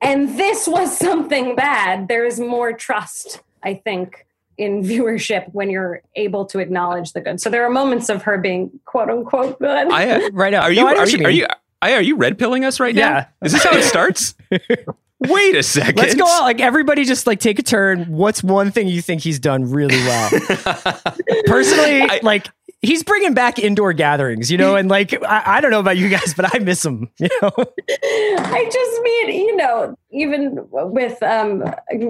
[0.00, 4.26] and this was something bad, there is more trust, I think,
[4.56, 7.40] in viewership when you're able to acknowledge the good.
[7.40, 9.90] So there are moments of her being quote unquote good.
[9.90, 11.46] I, uh, right now, are you, no, are, you, are you
[11.82, 13.10] are you red pilling us right yeah.
[13.10, 13.46] now?
[13.46, 14.34] Is this how it starts?
[15.20, 15.96] Wait a second.
[15.96, 16.42] Let's go out.
[16.42, 18.06] Like everybody, just like take a turn.
[18.06, 20.30] What's one thing you think he's done really well?
[21.46, 22.48] Personally, I, like
[22.80, 26.08] he's bringing back indoor gatherings, you know, and like I, I, don't know about you
[26.08, 27.10] guys, but I miss them.
[27.18, 31.64] You know, I just mean, you know, even with um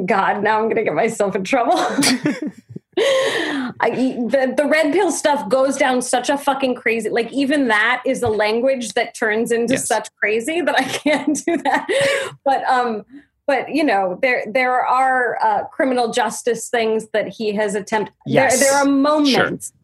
[0.07, 1.77] God, now I'm gonna get myself in trouble.
[3.81, 3.91] I,
[4.29, 7.09] the the red pill stuff goes down such a fucking crazy.
[7.09, 9.87] Like even that is a language that turns into yes.
[9.87, 11.87] such crazy that I can't do that.
[12.45, 13.05] But um,
[13.47, 18.15] but you know there there are uh, criminal justice things that he has attempted.
[18.27, 18.61] Yes.
[18.61, 19.69] There, there are moments.
[19.69, 19.77] Sure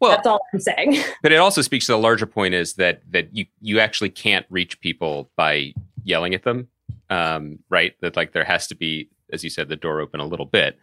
[0.00, 1.02] well, that's all I'm saying.
[1.22, 4.46] But it also speaks to the larger point is that that you you actually can't
[4.50, 6.68] reach people by yelling at them,
[7.10, 7.94] um, right?
[8.00, 10.78] That like there has to be, as you said, the door open a little bit.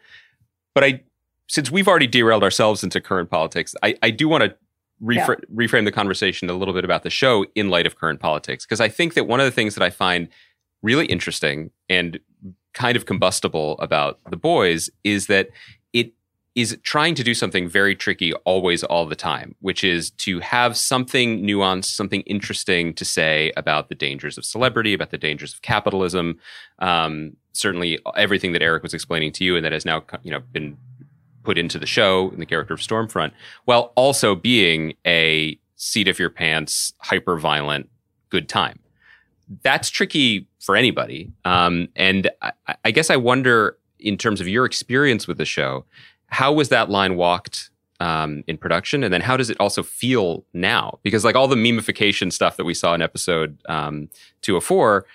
[0.73, 1.03] But I,
[1.51, 4.55] since we've already derailed ourselves into current politics, I, I do want to
[5.03, 5.67] refra- yeah.
[5.67, 8.79] reframe the conversation a little bit about the show in light of current politics because
[8.79, 10.29] I think that one of the things that I find
[10.81, 12.21] really interesting and
[12.73, 15.49] kind of combustible about the boys is that
[15.91, 16.13] it
[16.55, 20.77] is trying to do something very tricky always all the time which is to have
[20.77, 25.61] something nuanced something interesting to say about the dangers of celebrity about the dangers of
[25.61, 26.39] capitalism
[26.79, 30.39] um, certainly everything that eric was explaining to you and that has now you know
[30.53, 30.77] been
[31.43, 33.31] put into the show in the character of stormfront
[33.65, 37.89] while also being a seat of your pants hyper violent
[38.29, 38.79] good time
[39.63, 42.51] that's tricky for anybody um, and I,
[42.85, 45.85] I guess i wonder in terms of your experience with the show
[46.27, 47.71] how was that line walked
[48.01, 50.97] um, in production, and then how does it also feel now?
[51.03, 54.09] Because like all the memification stuff that we saw in episode um,
[54.41, 55.05] two of four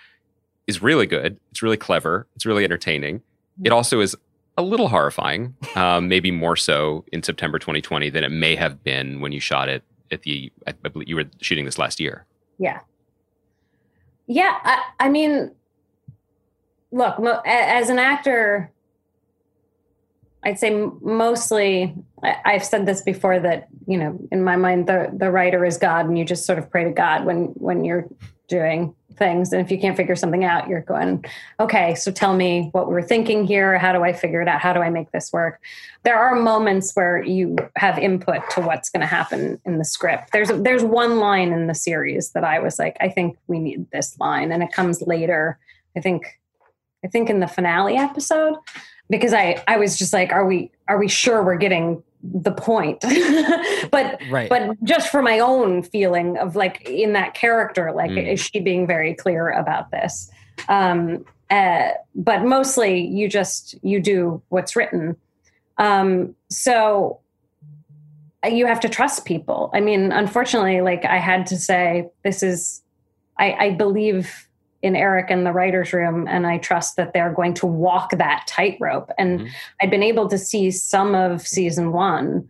[0.69, 1.41] is really good.
[1.51, 2.29] It's really clever.
[2.37, 3.23] It's really entertaining.
[3.65, 4.15] It also is
[4.57, 9.21] a little horrifying, um, maybe more so in September 2020 than it may have been
[9.21, 10.53] when you shot it at the.
[10.67, 12.25] I believe you were shooting this last year.
[12.59, 12.81] Yeah.
[14.27, 15.53] Yeah, I, I mean,
[16.91, 18.73] look, as an actor,
[20.43, 25.31] I'd say mostly, I've said this before that, you know, in my mind, the, the
[25.31, 28.09] writer is God and you just sort of pray to God when, when you're
[28.49, 29.53] doing things.
[29.53, 31.25] And if you can't figure something out, you're going,
[31.59, 33.79] okay, so tell me what we're thinking here.
[33.79, 34.61] How do I figure it out?
[34.61, 35.61] How do I make this work?
[36.03, 40.33] There are moments where you have input to what's going to happen in the script.
[40.33, 43.91] There's, there's one line in the series that I was like, I think we need
[43.91, 44.53] this line.
[44.53, 45.59] And it comes later.
[45.97, 46.39] I think,
[47.05, 48.57] I think in the finale episode
[49.09, 52.03] because I I was just like, are we are we sure we're getting
[52.35, 53.01] the point?
[53.91, 54.49] but right.
[54.49, 58.33] but just for my own feeling of like in that character, like mm.
[58.33, 60.31] is she being very clear about this?
[60.69, 65.17] Um, uh, but mostly you just you do what's written.
[65.79, 67.21] Um, so
[68.45, 69.71] you have to trust people.
[69.75, 72.83] I mean, unfortunately, like I had to say, this is,
[73.39, 74.49] I, I believe
[74.83, 78.45] in Eric and the writer's room, and I trust that they're going to walk that
[78.47, 79.11] tightrope.
[79.19, 79.49] And mm-hmm.
[79.81, 82.49] I'd been able to see some of season one,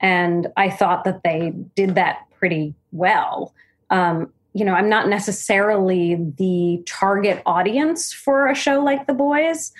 [0.00, 3.54] and I thought that they did that pretty well.
[3.90, 9.72] Um, you know, I'm not necessarily the target audience for a show like The Boys.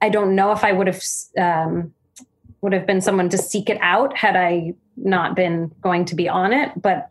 [0.00, 1.02] I don't know if I would have
[1.36, 1.92] um,
[2.60, 6.28] would have been someone to seek it out had I not been going to be
[6.28, 6.70] on it.
[6.80, 7.10] But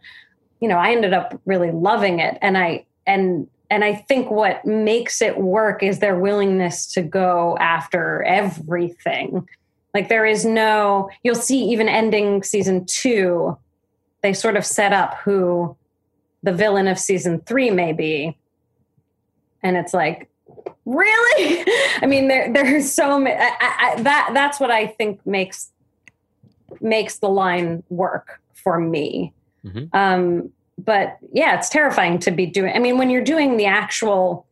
[0.62, 4.64] you know, I ended up really loving it, and I and and I think what
[4.66, 9.50] makes it work is their willingness to go after everything.
[9.96, 13.58] Like there is no, you'll see even ending season two,
[14.22, 15.76] they sort of set up who
[16.44, 18.38] the villain of season three may be.
[19.64, 20.30] And it's like,
[20.86, 21.66] really?
[22.00, 23.36] I mean, there there's so many.
[23.36, 25.72] I, I, that that's what I think makes
[26.80, 29.34] makes the line work for me.
[29.66, 29.86] Mm-hmm.
[29.98, 32.74] Um, but yeah, it's terrifying to be doing.
[32.76, 34.46] I mean, when you're doing the actual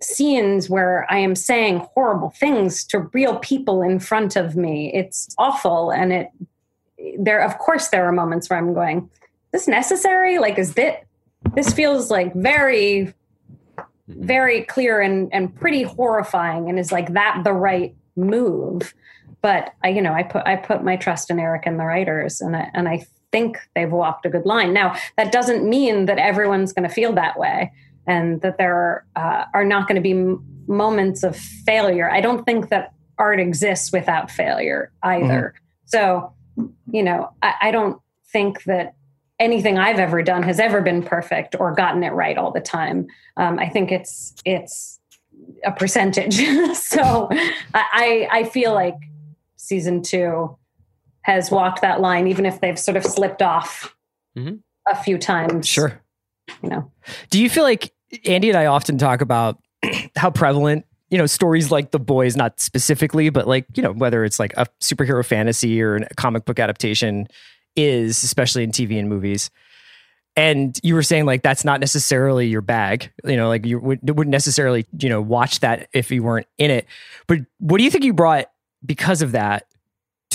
[0.00, 5.34] scenes where I am saying horrible things to real people in front of me, it's
[5.38, 5.90] awful.
[5.90, 6.30] And it,
[7.18, 9.10] there, of course, there are moments where I'm going,
[9.52, 10.38] this necessary?
[10.38, 11.04] Like, is that,
[11.54, 13.14] this feels like very,
[13.78, 14.24] mm-hmm.
[14.24, 16.68] very clear and, and pretty horrifying.
[16.68, 18.94] And is like that the right move?
[19.42, 22.40] But I, you know, I put, I put my trust in Eric and the writers
[22.40, 23.06] and I, and I
[23.36, 24.72] think they've walked a good line.
[24.72, 27.70] Now, that doesn't mean that everyone's going to feel that way
[28.06, 32.10] and that there uh, are not going to be m- moments of failure.
[32.10, 35.54] I don't think that art exists without failure either.
[35.54, 35.64] Mm-hmm.
[35.84, 36.32] So,
[36.90, 38.00] you know, I, I don't
[38.32, 38.94] think that
[39.38, 43.06] anything I've ever done has ever been perfect or gotten it right all the time.
[43.36, 44.98] Um, I think it's it's
[45.62, 46.36] a percentage.
[46.74, 47.28] so
[47.74, 48.96] I I feel like
[49.56, 50.56] season two
[51.26, 53.96] has walked that line, even if they've sort of slipped off
[54.38, 54.54] mm-hmm.
[54.88, 55.66] a few times.
[55.66, 56.00] Sure.
[56.62, 56.92] You know.
[57.30, 57.92] Do you feel like
[58.24, 59.58] Andy and I often talk about
[60.16, 64.24] how prevalent you know stories like the boys not specifically but like you know whether
[64.24, 67.28] it's like a superhero fantasy or a comic book adaptation
[67.76, 69.48] is especially in tv and movies
[70.34, 74.00] and you were saying like that's not necessarily your bag you know like you would,
[74.02, 76.86] wouldn't necessarily you know watch that if you weren't in it
[77.28, 78.50] but what do you think you brought
[78.84, 79.64] because of that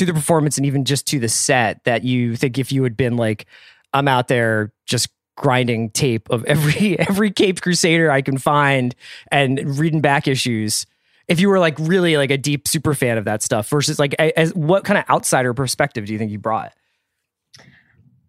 [0.01, 2.97] to the performance and even just to the set that you think if you had
[2.97, 3.45] been like,
[3.93, 8.95] I'm out there just grinding tape of every every Cape Crusader I can find
[9.31, 10.87] and reading back issues.
[11.27, 14.15] If you were like really like a deep super fan of that stuff versus like
[14.15, 16.73] as what kind of outsider perspective do you think you brought?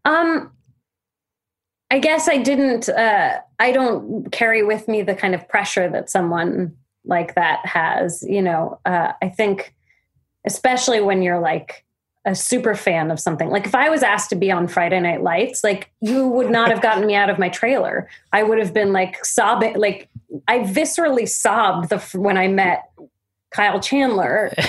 [0.04, 0.52] Um
[1.90, 6.10] I guess I didn't uh I don't carry with me the kind of pressure that
[6.10, 8.78] someone like that has, you know.
[8.84, 9.74] Uh I think
[10.46, 11.84] especially when you're like
[12.24, 13.50] a super fan of something.
[13.50, 16.70] Like if I was asked to be on Friday Night Lights, like you would not
[16.70, 18.08] have gotten me out of my trailer.
[18.32, 19.76] I would have been like sobbing.
[19.76, 20.08] Like
[20.46, 22.90] I viscerally sobbed the when I met
[23.50, 24.52] Kyle Chandler.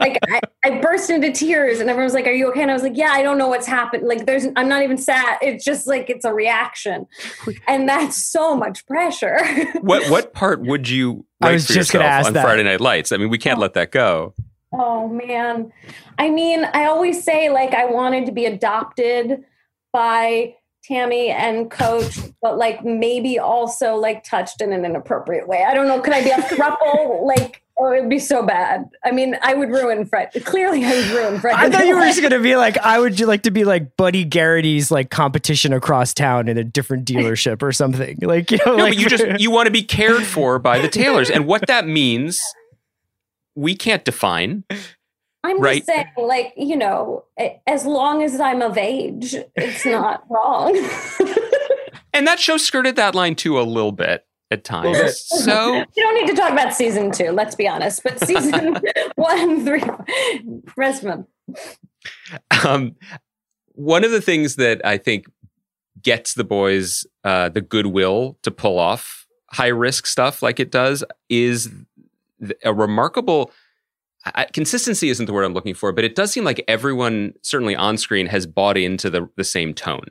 [0.00, 2.62] like I, I, burst into tears and everyone was like, Are you okay?
[2.62, 4.06] And I was like, Yeah, I don't know what's happened.
[4.06, 5.38] Like there's I'm not even sad.
[5.40, 7.06] It's just like it's a reaction.
[7.68, 9.38] And that's so much pressure.
[9.80, 12.42] what what part would you I was just gonna ask on that.
[12.42, 13.12] Friday Night Lights?
[13.12, 13.62] I mean, we can't oh.
[13.62, 14.34] let that go.
[14.72, 15.72] Oh man.
[16.18, 19.44] I mean, I always say like I wanted to be adopted
[19.92, 20.56] by
[20.88, 25.64] Tami and Coach, but like maybe also like touched in an inappropriate way.
[25.64, 26.00] I don't know.
[26.00, 27.26] Could I be a couple?
[27.26, 28.90] like Oh, it'd be so bad.
[29.06, 30.32] I mean, I would ruin Fred.
[30.44, 31.54] Clearly, I would ruin Fred.
[31.56, 34.22] I thought you were just gonna be like, I would like to be like Buddy
[34.22, 38.18] Garrity's like competition across town in a different dealership or something.
[38.30, 40.78] Like, you know, no, like, but you just you want to be cared for by
[40.78, 42.38] the Taylors, and what that means,
[43.56, 44.62] we can't define.
[45.42, 45.78] I'm right?
[45.78, 47.24] just saying, like, you know,
[47.66, 50.76] as long as I'm of age, it's not wrong.
[52.12, 55.26] and that show skirted that line too a little bit at times.
[55.40, 57.30] So you don't need to talk about season two.
[57.30, 58.02] Let's be honest.
[58.02, 58.76] But season
[59.16, 59.82] one, three,
[60.76, 61.26] rest of.
[62.64, 62.96] Um,
[63.72, 65.26] one of the things that I think
[66.02, 71.04] gets the boys uh, the goodwill to pull off high risk stuff like it does
[71.28, 71.70] is
[72.64, 73.50] a remarkable
[74.24, 77.74] I, consistency isn't the word I'm looking for, but it does seem like everyone, certainly
[77.74, 80.06] on screen, has bought into the the same tone,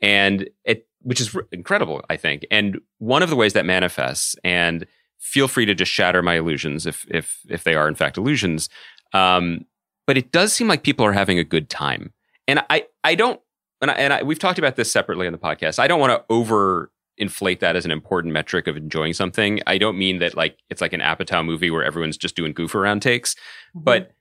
[0.00, 2.46] and it which is incredible, I think.
[2.50, 4.86] And one of the ways that manifests, and
[5.18, 8.68] feel free to just shatter my illusions if if if they are in fact illusions.
[9.12, 9.66] Um,
[10.06, 12.12] but it does seem like people are having a good time,
[12.48, 13.40] and I I don't
[13.80, 15.78] and I, and I, we've talked about this separately on the podcast.
[15.78, 19.60] I don't want to over inflate that as an important metric of enjoying something.
[19.66, 22.74] I don't mean that like it's like an Apatow movie where everyone's just doing goof
[22.74, 23.84] around takes, mm-hmm.
[23.84, 24.12] but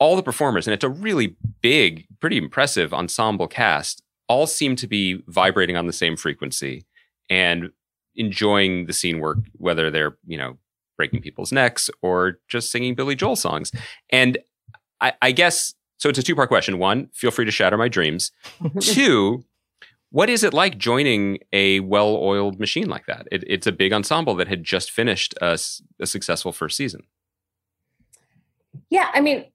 [0.00, 4.86] all the performers, and it's a really big, pretty impressive ensemble cast, all seem to
[4.86, 6.84] be vibrating on the same frequency
[7.28, 7.70] and
[8.16, 10.56] enjoying the scene work, whether they're, you know,
[10.96, 13.72] breaking people's necks or just singing Billy Joel songs.
[14.10, 14.38] And
[15.00, 16.08] I, I guess so.
[16.08, 16.78] It's a two part question.
[16.78, 18.30] One, feel free to shatter my dreams.
[18.80, 19.44] Two,
[20.10, 23.26] what is it like joining a well oiled machine like that?
[23.32, 25.58] It, it's a big ensemble that had just finished a,
[26.00, 27.02] a successful first season.
[28.90, 29.46] Yeah, I mean,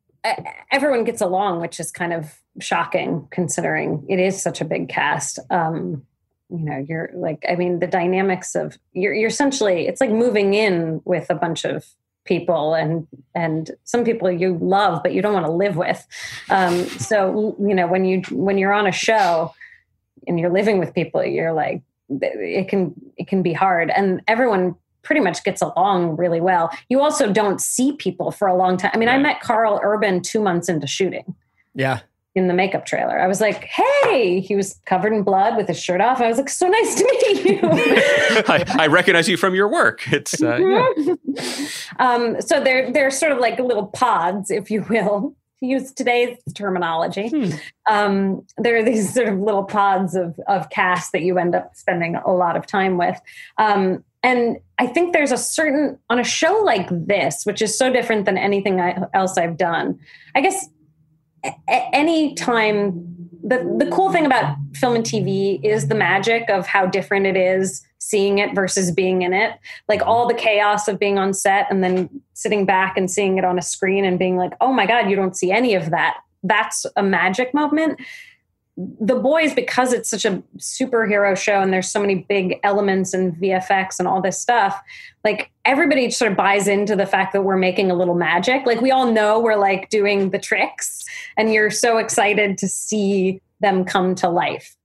[0.71, 5.39] everyone gets along, which is kind of shocking considering it is such a big cast.
[5.49, 6.05] Um,
[6.49, 10.53] you know, you're like, I mean, the dynamics of you're, you're essentially, it's like moving
[10.53, 11.85] in with a bunch of
[12.25, 16.05] people and and some people you love but you don't want to live with
[16.51, 19.51] um, so you know when you when you're on a show
[20.27, 24.75] and you're living with people you're like it can it can be hard and everyone
[25.03, 28.91] pretty much gets along really well you also don't see people for a long time
[28.93, 29.15] i mean right.
[29.15, 31.35] i met karl urban two months into shooting
[31.73, 31.99] yeah
[32.35, 33.19] in the makeup trailer.
[33.19, 36.21] I was like, hey, he was covered in blood with his shirt off.
[36.21, 37.59] I was like, so nice to meet you.
[37.63, 40.01] I, I, recognize you from your work.
[40.11, 41.15] It's uh, yeah.
[41.99, 45.35] um, so they're they're sort of like little pods, if you will.
[45.59, 47.49] To use today's terminology, hmm.
[47.89, 51.75] um, there are these sort of little pods of of cast that you end up
[51.75, 53.19] spending a lot of time with.
[53.57, 57.91] Um, and I think there's a certain on a show like this, which is so
[57.91, 59.99] different than anything I, else I've done.
[60.35, 60.67] I guess
[61.67, 66.85] any time the, the cool thing about film and TV is the magic of how
[66.85, 69.53] different it is seeing it versus being in it.
[69.87, 73.45] Like all the chaos of being on set and then sitting back and seeing it
[73.45, 76.17] on a screen and being like, oh my God, you don't see any of that.
[76.43, 77.99] That's a magic moment
[78.99, 83.35] the boys because it's such a superhero show and there's so many big elements and
[83.35, 84.81] vfx and all this stuff
[85.23, 88.65] like everybody sort of buys into the fact that we're making a little magic.
[88.65, 91.03] Like we all know we're like doing the tricks
[91.37, 94.75] and you're so excited to see them come to life.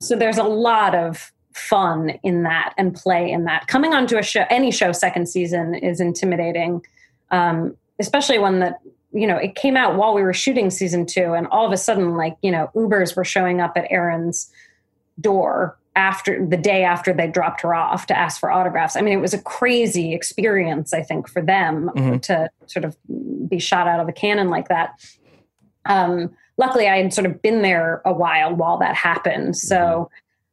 [0.00, 3.66] So there's a lot of fun in that and play in that.
[3.66, 6.82] Coming onto a show any show second season is intimidating
[7.30, 8.80] um, especially one that
[9.12, 11.76] you know, it came out while we were shooting season two, and all of a
[11.76, 14.50] sudden, like, you know, Ubers were showing up at Erin's
[15.20, 18.96] door after the day after they dropped her off to ask for autographs.
[18.96, 22.18] I mean, it was a crazy experience, I think, for them mm-hmm.
[22.18, 22.96] to sort of
[23.48, 24.98] be shot out of a cannon like that.
[25.84, 29.56] Um, luckily, I had sort of been there a while while that happened.
[29.56, 30.10] So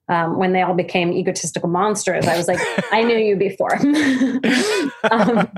[0.09, 0.13] mm-hmm.
[0.13, 2.59] um, when they all became egotistical monsters, I was like,
[2.91, 3.75] I knew you before.
[5.11, 5.49] um,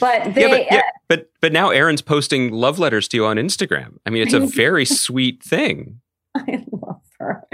[0.00, 3.26] but they, yeah, but, yeah, uh, but but now Erin's posting love letters to you
[3.26, 3.98] on Instagram.
[4.06, 6.00] I mean, it's a very sweet thing.
[6.34, 7.44] I love her.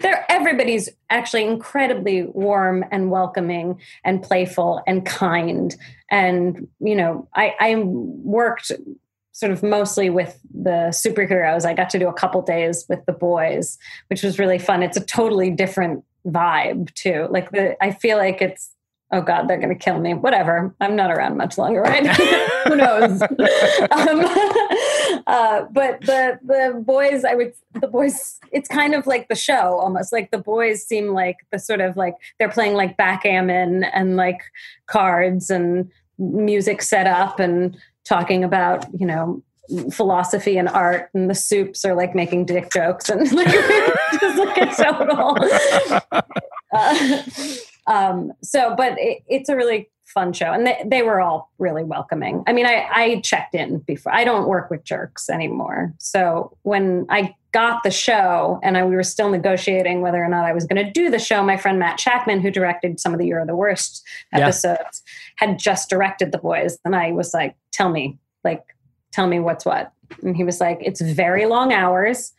[0.00, 5.74] They're everybody's actually incredibly warm and welcoming and playful and kind.
[6.10, 8.70] And you know, I I worked
[9.32, 11.64] sort of mostly with the superheroes.
[11.64, 14.82] I got to do a couple days with the boys, which was really fun.
[14.82, 17.26] It's a totally different vibe too.
[17.30, 18.70] Like the I feel like it's
[19.14, 20.14] oh god they're going to kill me.
[20.14, 20.74] Whatever.
[20.80, 22.06] I'm not around much longer right?
[22.66, 23.22] Who knows?
[23.22, 23.28] Um,
[25.26, 29.78] uh, but the the boys i would the boys it's kind of like the show
[29.78, 30.12] almost.
[30.12, 34.42] Like the boys seem like the sort of like they're playing like backgammon and like
[34.86, 39.42] cards and music set up and talking about you know
[39.90, 43.48] philosophy and art and the supes are like making dick jokes and like
[44.20, 45.38] just like a total.
[46.72, 47.22] Uh,
[47.86, 51.84] um, so, but it, it's a really fun show, and they, they were all really
[51.84, 52.42] welcoming.
[52.46, 54.14] I mean, I, I checked in before.
[54.14, 58.96] I don't work with jerks anymore, so when I got the show and I, we
[58.96, 61.78] were still negotiating whether or not I was going to do the show, my friend
[61.78, 64.02] Matt Shakman, who directed some of the Year of the Worst
[64.32, 65.02] episodes,
[65.40, 65.48] yeah.
[65.48, 68.64] had just directed The Boys, and I was like, "Tell me, like,
[69.12, 69.92] tell me what's what."
[70.22, 72.32] And he was like, "It's very long hours."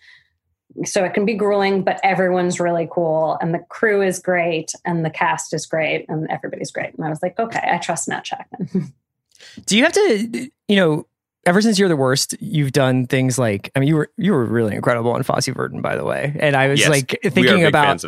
[0.84, 5.06] So it can be grueling, but everyone's really cool, and the crew is great, and
[5.06, 6.94] the cast is great, and everybody's great.
[6.94, 8.92] And I was like, okay, I trust Matt Shakman.
[9.66, 11.08] Do you have to, you know,
[11.46, 14.46] ever since you're the worst, you've done things like I mean, you were you were
[14.46, 18.04] really incredible on Fosse Verdon, by the way, and I was yes, like thinking about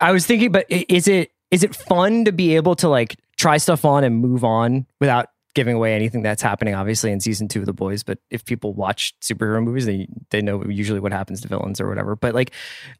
[0.00, 3.56] I was thinking, but is it is it fun to be able to like try
[3.56, 5.28] stuff on and move on without
[5.58, 8.04] giving away anything that's happening, obviously, in season two of The Boys.
[8.04, 11.88] But if people watch superhero movies, they they know usually what happens to villains or
[11.88, 12.14] whatever.
[12.14, 12.52] But like,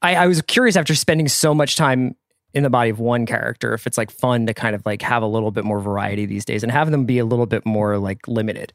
[0.02, 2.16] I, I was curious after spending so much time
[2.54, 5.22] in the body of one character, if it's like fun to kind of like have
[5.22, 7.96] a little bit more variety these days and have them be a little bit more
[7.96, 8.72] like limited.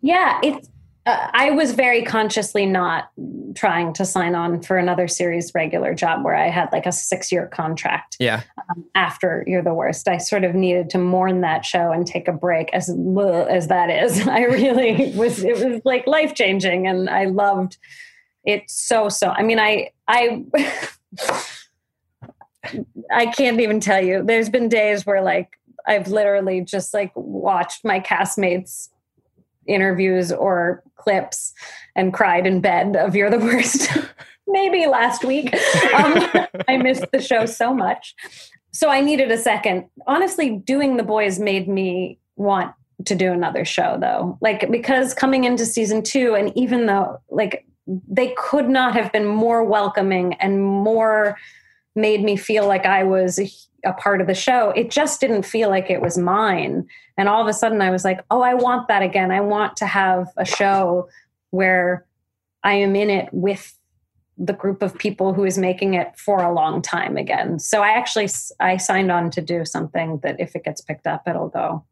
[0.00, 0.70] Yeah, it's
[1.04, 3.10] uh, I was very consciously not
[3.54, 7.32] trying to sign on for another series regular job where I had like a six
[7.32, 8.16] year contract.
[8.20, 8.42] Yeah.
[8.70, 12.28] Um, after You're the Worst, I sort of needed to mourn that show and take
[12.28, 12.72] a break.
[12.72, 15.42] As as that is, I really was.
[15.42, 17.78] It was like life changing, and I loved
[18.44, 19.28] it so so.
[19.28, 20.44] I mean, I I.
[23.10, 24.22] I can't even tell you.
[24.22, 28.88] There's been days where like I've literally just like watched my castmates
[29.66, 31.52] interviews or clips
[31.94, 33.90] and cried in bed of You're the Worst.
[34.46, 35.54] Maybe last week.
[35.94, 36.26] Um,
[36.68, 38.14] I missed the show so much.
[38.72, 39.86] So I needed a second.
[40.06, 42.74] Honestly, doing The Boys made me want
[43.04, 44.38] to do another show though.
[44.40, 49.26] Like, because coming into season two, and even though, like, they could not have been
[49.26, 51.36] more welcoming and more
[51.94, 54.70] made me feel like I was a, part of the show.
[54.70, 56.86] It just didn't feel like it was mine.
[57.16, 59.30] And all of a sudden I was like, oh, I want that again.
[59.30, 61.08] I want to have a show
[61.50, 62.06] where
[62.62, 63.76] I am in it with
[64.38, 67.58] the group of people who is making it for a long time again.
[67.58, 68.28] So I actually
[68.60, 71.84] I signed on to do something that if it gets picked up, it'll go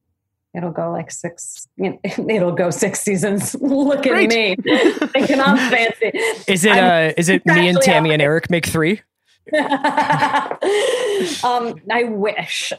[0.55, 4.29] it'll go like six you know, it'll go six seasons look at Great.
[4.31, 4.57] me
[5.15, 6.11] i cannot fancy
[6.49, 9.01] is it uh is it me and tami and eric make three
[11.45, 12.73] um, I wish.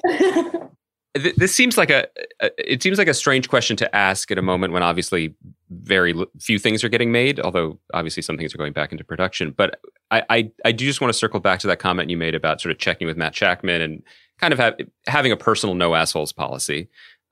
[1.13, 2.07] this seems like a,
[2.57, 5.35] it seems like a strange question to ask at a moment when obviously
[5.69, 9.51] very few things are getting made although obviously some things are going back into production.
[9.51, 9.79] But
[10.09, 12.61] i i, I do just want to circle back to that comment you made about
[12.61, 14.03] sort of checking with matt shakman and
[14.39, 14.75] kind of have,
[15.07, 16.89] having a personal no assholes policy.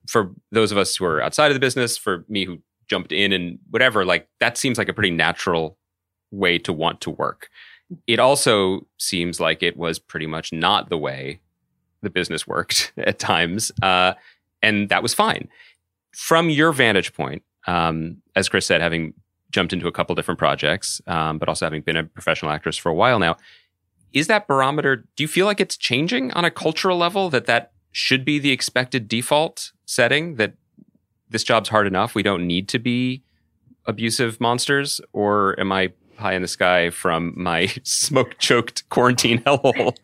[0.08, 2.60] For those of us who are outside of the business for me who
[2.90, 5.78] jumped in and whatever like that seems like a pretty natural
[6.32, 7.50] way to want to work
[8.08, 11.40] it also seems like it was pretty much not the way
[12.02, 14.14] the business worked at times, uh,
[14.62, 15.48] and that was fine.
[16.12, 19.14] From your vantage point, um, as Chris said, having
[19.52, 22.90] jumped into a couple different projects, um, but also having been a professional actress for
[22.90, 23.36] a while now,
[24.14, 25.08] is that barometer?
[25.16, 27.30] Do you feel like it's changing on a cultural level?
[27.30, 30.36] That that should be the expected default setting?
[30.36, 30.54] That
[31.30, 32.16] this job's hard enough.
[32.16, 33.24] We don't need to be
[33.86, 39.96] abusive monsters, or am I pie in the sky from my smoke choked quarantine hellhole?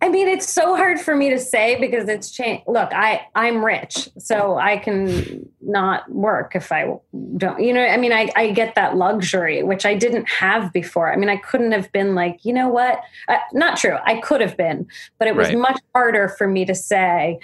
[0.00, 2.62] I mean, it's so hard for me to say because it's changed.
[2.68, 6.94] Look, I I'm rich, so I can not work if I
[7.36, 7.60] don't.
[7.60, 11.12] You know, I mean, I I get that luxury, which I didn't have before.
[11.12, 13.00] I mean, I couldn't have been like, you know what?
[13.26, 13.96] Uh, not true.
[14.04, 14.86] I could have been,
[15.18, 15.58] but it was right.
[15.58, 17.40] much harder for me to say.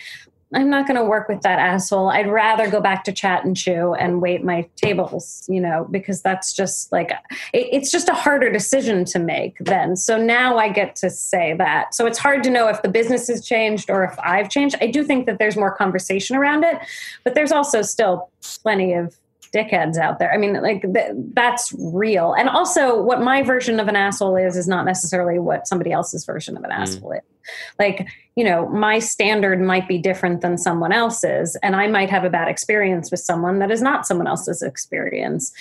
[0.55, 2.11] I'm not going to work with that asshole.
[2.11, 6.23] I'd rather go back to chat and chew and wait my tables, you know, because
[6.23, 7.11] that's just like,
[7.53, 9.97] it, it's just a harder decision to make then.
[9.97, 11.95] So now I get to say that.
[11.95, 14.77] So it's hard to know if the business has changed or if I've changed.
[14.81, 16.79] I do think that there's more conversation around it,
[17.25, 18.31] but there's also still
[18.63, 19.17] plenty of
[19.55, 20.33] dickheads out there.
[20.33, 22.35] I mean, like th- that's real.
[22.35, 26.25] And also, what my version of an asshole is is not necessarily what somebody else's
[26.25, 26.79] version of an mm.
[26.79, 27.21] asshole is.
[27.79, 32.25] Like, you know, my standard might be different than someone else's, and I might have
[32.25, 35.53] a bad experience with someone that is not someone else's experience.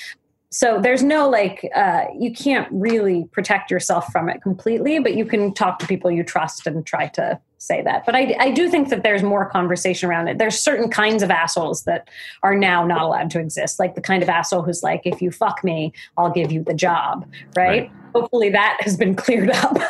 [0.50, 5.26] So there's no like uh, you can't really protect yourself from it completely but you
[5.26, 8.06] can talk to people you trust and try to say that.
[8.06, 10.38] But I, I do think that there's more conversation around it.
[10.38, 12.10] There's certain kinds of assholes that
[12.44, 15.32] are now not allowed to exist like the kind of asshole who's like if you
[15.32, 17.92] fuck me i'll give you the job right, right.
[18.14, 19.74] hopefully that has been cleared up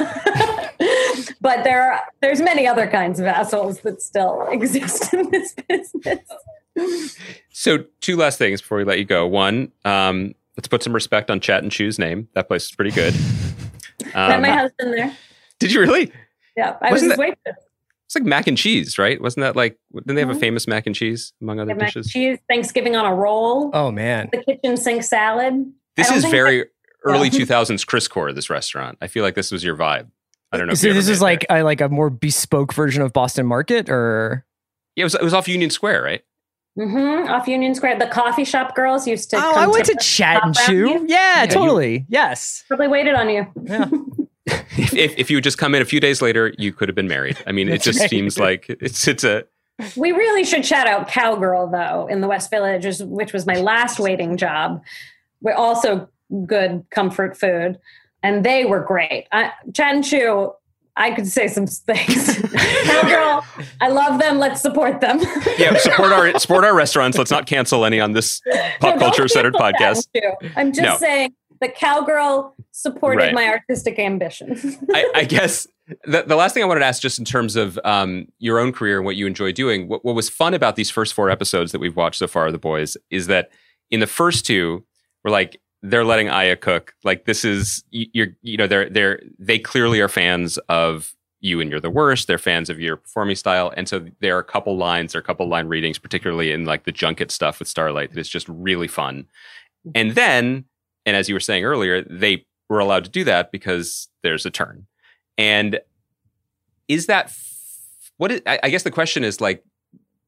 [1.41, 7.17] but there are there's many other kinds of assholes that still exist in this business
[7.51, 11.31] so two last things before we let you go one um, let's put some respect
[11.31, 12.27] on Chat and Chew's name.
[12.33, 13.13] That place is pretty good.
[14.13, 15.15] Um, Met my husband there.
[15.59, 16.11] Did you really?
[16.55, 17.65] Yeah, I Wasn't was his waitress.
[18.05, 19.19] It's like mac and cheese, right?
[19.19, 19.79] Wasn't that like?
[19.93, 20.37] Didn't they have mm-hmm.
[20.37, 22.07] a famous mac and cheese among other yeah, dishes?
[22.07, 23.71] cheese, Thanksgiving on a roll.
[23.73, 25.71] Oh man, the kitchen sink salad.
[25.95, 26.69] This is very that,
[27.05, 28.31] early two thousands Chris Core.
[28.31, 28.97] This restaurant.
[29.01, 30.09] I feel like this was your vibe.
[30.53, 30.75] I don't know.
[30.75, 34.45] So this is like a, like a more bespoke version of Boston Market, or
[34.95, 36.23] yeah, it was it was off Union Square, right?
[36.77, 37.29] Mm-hmm.
[37.29, 39.37] Off Union Square, the coffee shop girls used to.
[39.37, 41.05] Oh, I went to chat and chew.
[41.07, 41.99] Yeah, yeah, totally.
[41.99, 42.63] You, yes.
[42.67, 43.47] Probably waited on you.
[43.63, 43.89] Yeah.
[44.45, 46.95] if, if, if you would just come in a few days later, you could have
[46.95, 47.37] been married.
[47.45, 48.09] I mean, it just right.
[48.09, 49.45] seems like it's it's a.
[49.95, 53.99] We really should shout out Cowgirl though in the West Village, which was my last
[53.99, 54.83] waiting job.
[55.41, 56.09] We're also
[56.45, 57.79] good comfort food,
[58.23, 59.27] and they were great.
[59.31, 60.53] I, and Chew
[60.95, 62.39] I could say some things.
[62.83, 63.43] Cowgirl,
[63.81, 64.37] I love them.
[64.37, 65.19] Let's support them.
[65.57, 67.17] yeah, support our support our restaurants.
[67.17, 68.41] Let's not cancel any on this
[68.79, 70.07] pop no, culture centered podcast.
[70.55, 70.97] I'm just no.
[70.97, 73.33] saying the cowgirl supported right.
[73.33, 74.77] my artistic ambitions.
[74.93, 75.65] I, I, guess
[76.03, 78.71] the, the last thing I wanted to ask, just in terms of um, your own
[78.71, 81.71] career and what you enjoy doing, what, what was fun about these first four episodes
[81.71, 83.49] that we've watched so far, The Boys, is that
[83.89, 84.83] in the first two,
[85.23, 86.95] we're like they're letting Aya cook.
[87.03, 91.69] Like this is you're you know they're they're they clearly are fans of you and
[91.69, 92.27] you're the worst.
[92.27, 95.21] They're fans of your performing style, and so there are a couple lines, there are
[95.21, 98.47] a couple line readings, particularly in like the junket stuff with Starlight, that is just
[98.47, 99.27] really fun.
[99.85, 99.91] Mm-hmm.
[99.95, 100.65] And then,
[101.05, 104.49] and as you were saying earlier, they were allowed to do that because there's a
[104.49, 104.87] turn.
[105.37, 105.81] And
[106.87, 107.35] is that
[108.17, 108.31] what?
[108.31, 109.65] Is, I guess the question is like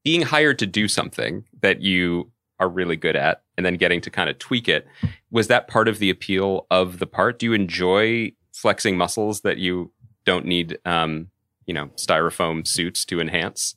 [0.03, 2.29] being hired to do something that you
[2.59, 4.87] are really good at and then getting to kind of tweak it.
[5.31, 7.39] Was that part of the appeal of the part?
[7.39, 9.91] Do you enjoy flexing muscles that you
[10.25, 11.29] don't need um,
[11.65, 13.75] you know styrofoam suits to enhance?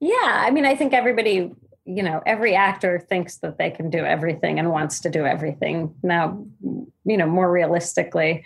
[0.00, 1.50] Yeah i mean i think everybody
[1.84, 5.94] you know every actor thinks that they can do everything and wants to do everything.
[6.02, 6.44] Now
[7.08, 8.44] you know more realistically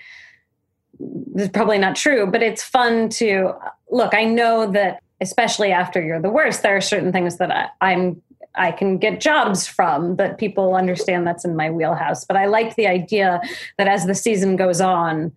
[1.34, 3.52] is probably not true but it's fun to
[3.90, 7.68] look i know that especially after you're the worst there are certain things that I,
[7.80, 8.22] i'm
[8.54, 12.24] I can get jobs from that people understand that's in my wheelhouse.
[12.24, 13.40] But I like the idea
[13.78, 15.32] that as the season goes on,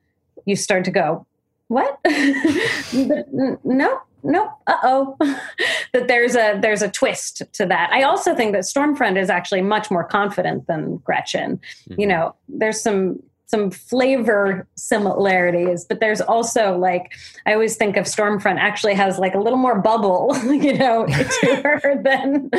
[0.45, 1.25] you start to go,
[1.67, 1.99] what?
[2.93, 5.17] no, no, uh oh.
[5.93, 7.89] that there's a there's a twist to that.
[7.91, 11.59] I also think that Stormfront is actually much more confident than Gretchen.
[11.89, 12.01] Mm-hmm.
[12.01, 17.13] You know, there's some some flavor similarities, but there's also like
[17.45, 21.05] I always think of Stormfront actually has like a little more bubble, you know,
[21.41, 22.49] to her than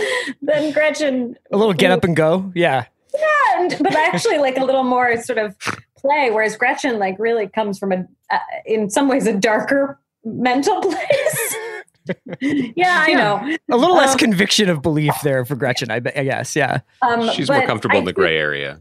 [0.43, 1.37] than Gretchen.
[1.53, 2.87] A little get up and go, yeah.
[3.15, 5.57] Yeah, and, but actually like a little more sort of
[5.97, 10.81] play, whereas Gretchen like really comes from a, uh, in some ways, a darker mental
[10.83, 11.57] place.
[12.41, 13.57] yeah, I know.
[13.71, 16.55] A little less um, conviction of belief there for Gretchen, I, I guess.
[16.55, 16.81] Yeah.
[17.03, 18.81] Um, She's more comfortable I in the gray area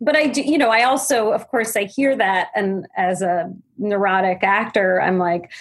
[0.00, 3.52] but I do, you know, I also, of course, I hear that, and as a
[3.78, 5.52] neurotic actor, I'm like,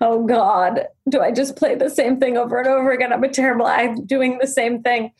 [0.00, 3.12] oh God, do I just play the same thing over and over again?
[3.12, 3.66] I'm a terrible.
[3.66, 5.12] I'm doing the same thing,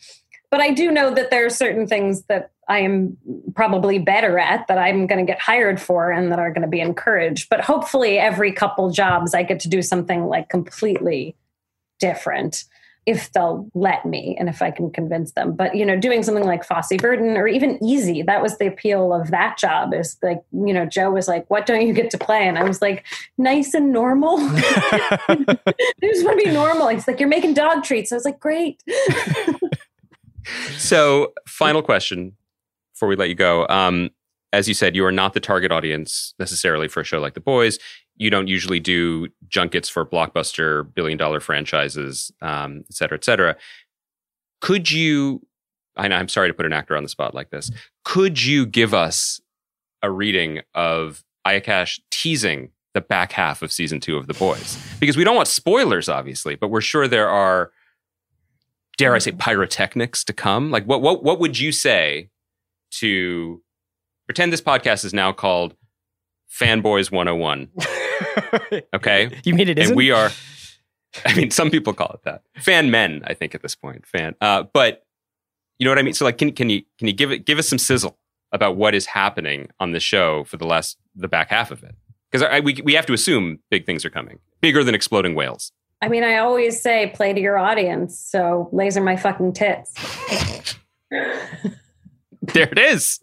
[0.50, 3.16] but I do know that there are certain things that I am
[3.54, 6.68] probably better at that I'm going to get hired for and that are going to
[6.68, 7.48] be encouraged.
[7.48, 11.36] But hopefully, every couple jobs, I get to do something like completely
[11.98, 12.64] different
[13.08, 15.56] if they'll let me and if I can convince them.
[15.56, 19.14] But you know, doing something like Fosse Verdon or even Easy, that was the appeal
[19.14, 19.94] of that job.
[19.94, 22.64] Is like, you know, Joe was like, "What don't you get to play?" And I
[22.64, 23.06] was like,
[23.38, 25.56] "Nice and normal." I
[26.02, 26.88] just want to be normal.
[26.88, 28.82] He's like, "You're making dog treats." I was like, "Great."
[30.76, 32.36] so, final question
[32.92, 33.66] before we let you go.
[33.68, 34.10] Um,
[34.52, 37.40] as you said, you are not the target audience necessarily for a show like The
[37.40, 37.78] Boys
[38.18, 43.56] you don't usually do junkets for blockbuster billion dollar franchises, um, et cetera, et cetera.
[44.60, 45.40] Could you,
[45.96, 47.70] know, I'm sorry to put an actor on the spot like this.
[48.04, 49.40] Could you give us
[50.02, 54.76] a reading of Aya Cash teasing the back half of season two of The Boys?
[54.98, 57.70] Because we don't want spoilers, obviously, but we're sure there are,
[58.96, 60.72] dare I say, pyrotechnics to come.
[60.72, 62.30] Like, what, what, what would you say
[62.90, 63.62] to
[64.26, 65.76] pretend this podcast is now called
[66.50, 67.68] Fanboys 101?
[68.94, 69.30] okay.
[69.44, 69.92] You mean it isn't?
[69.92, 70.30] And we are,
[71.24, 72.42] I mean, some people call it that.
[72.56, 74.06] Fan men, I think, at this point.
[74.06, 74.34] Fan.
[74.40, 75.04] Uh, but
[75.78, 76.14] you know what I mean?
[76.14, 78.18] So like can can you can you give it give us some sizzle
[78.52, 81.94] about what is happening on the show for the last the back half of it?
[82.30, 84.38] Because we we have to assume big things are coming.
[84.60, 85.72] Bigger than exploding whales.
[86.00, 88.18] I mean, I always say play to your audience.
[88.18, 89.94] So laser my fucking tits.
[91.10, 93.20] there it is.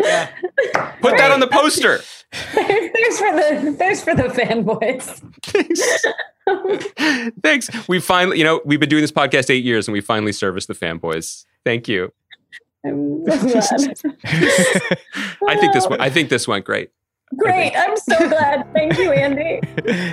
[0.00, 0.26] Yeah.
[1.00, 1.18] Put right.
[1.18, 2.00] that on the poster.
[2.54, 5.04] there's for the there's for the fanboys.
[5.42, 7.34] Thanks.
[7.42, 7.88] Thanks.
[7.88, 10.68] We finally, you know, we've been doing this podcast eight years, and we finally serviced
[10.68, 11.44] the fanboys.
[11.64, 12.12] Thank you.
[12.84, 14.00] I'm so glad.
[15.48, 15.88] I think this.
[15.88, 16.90] Went, I think this went great.
[17.36, 17.72] Great.
[17.76, 18.72] I'm so glad.
[18.72, 19.60] Thank you, Andy.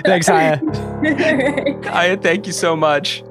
[0.04, 0.60] Thanks, Aya.
[1.90, 3.22] Aya, thank you so much.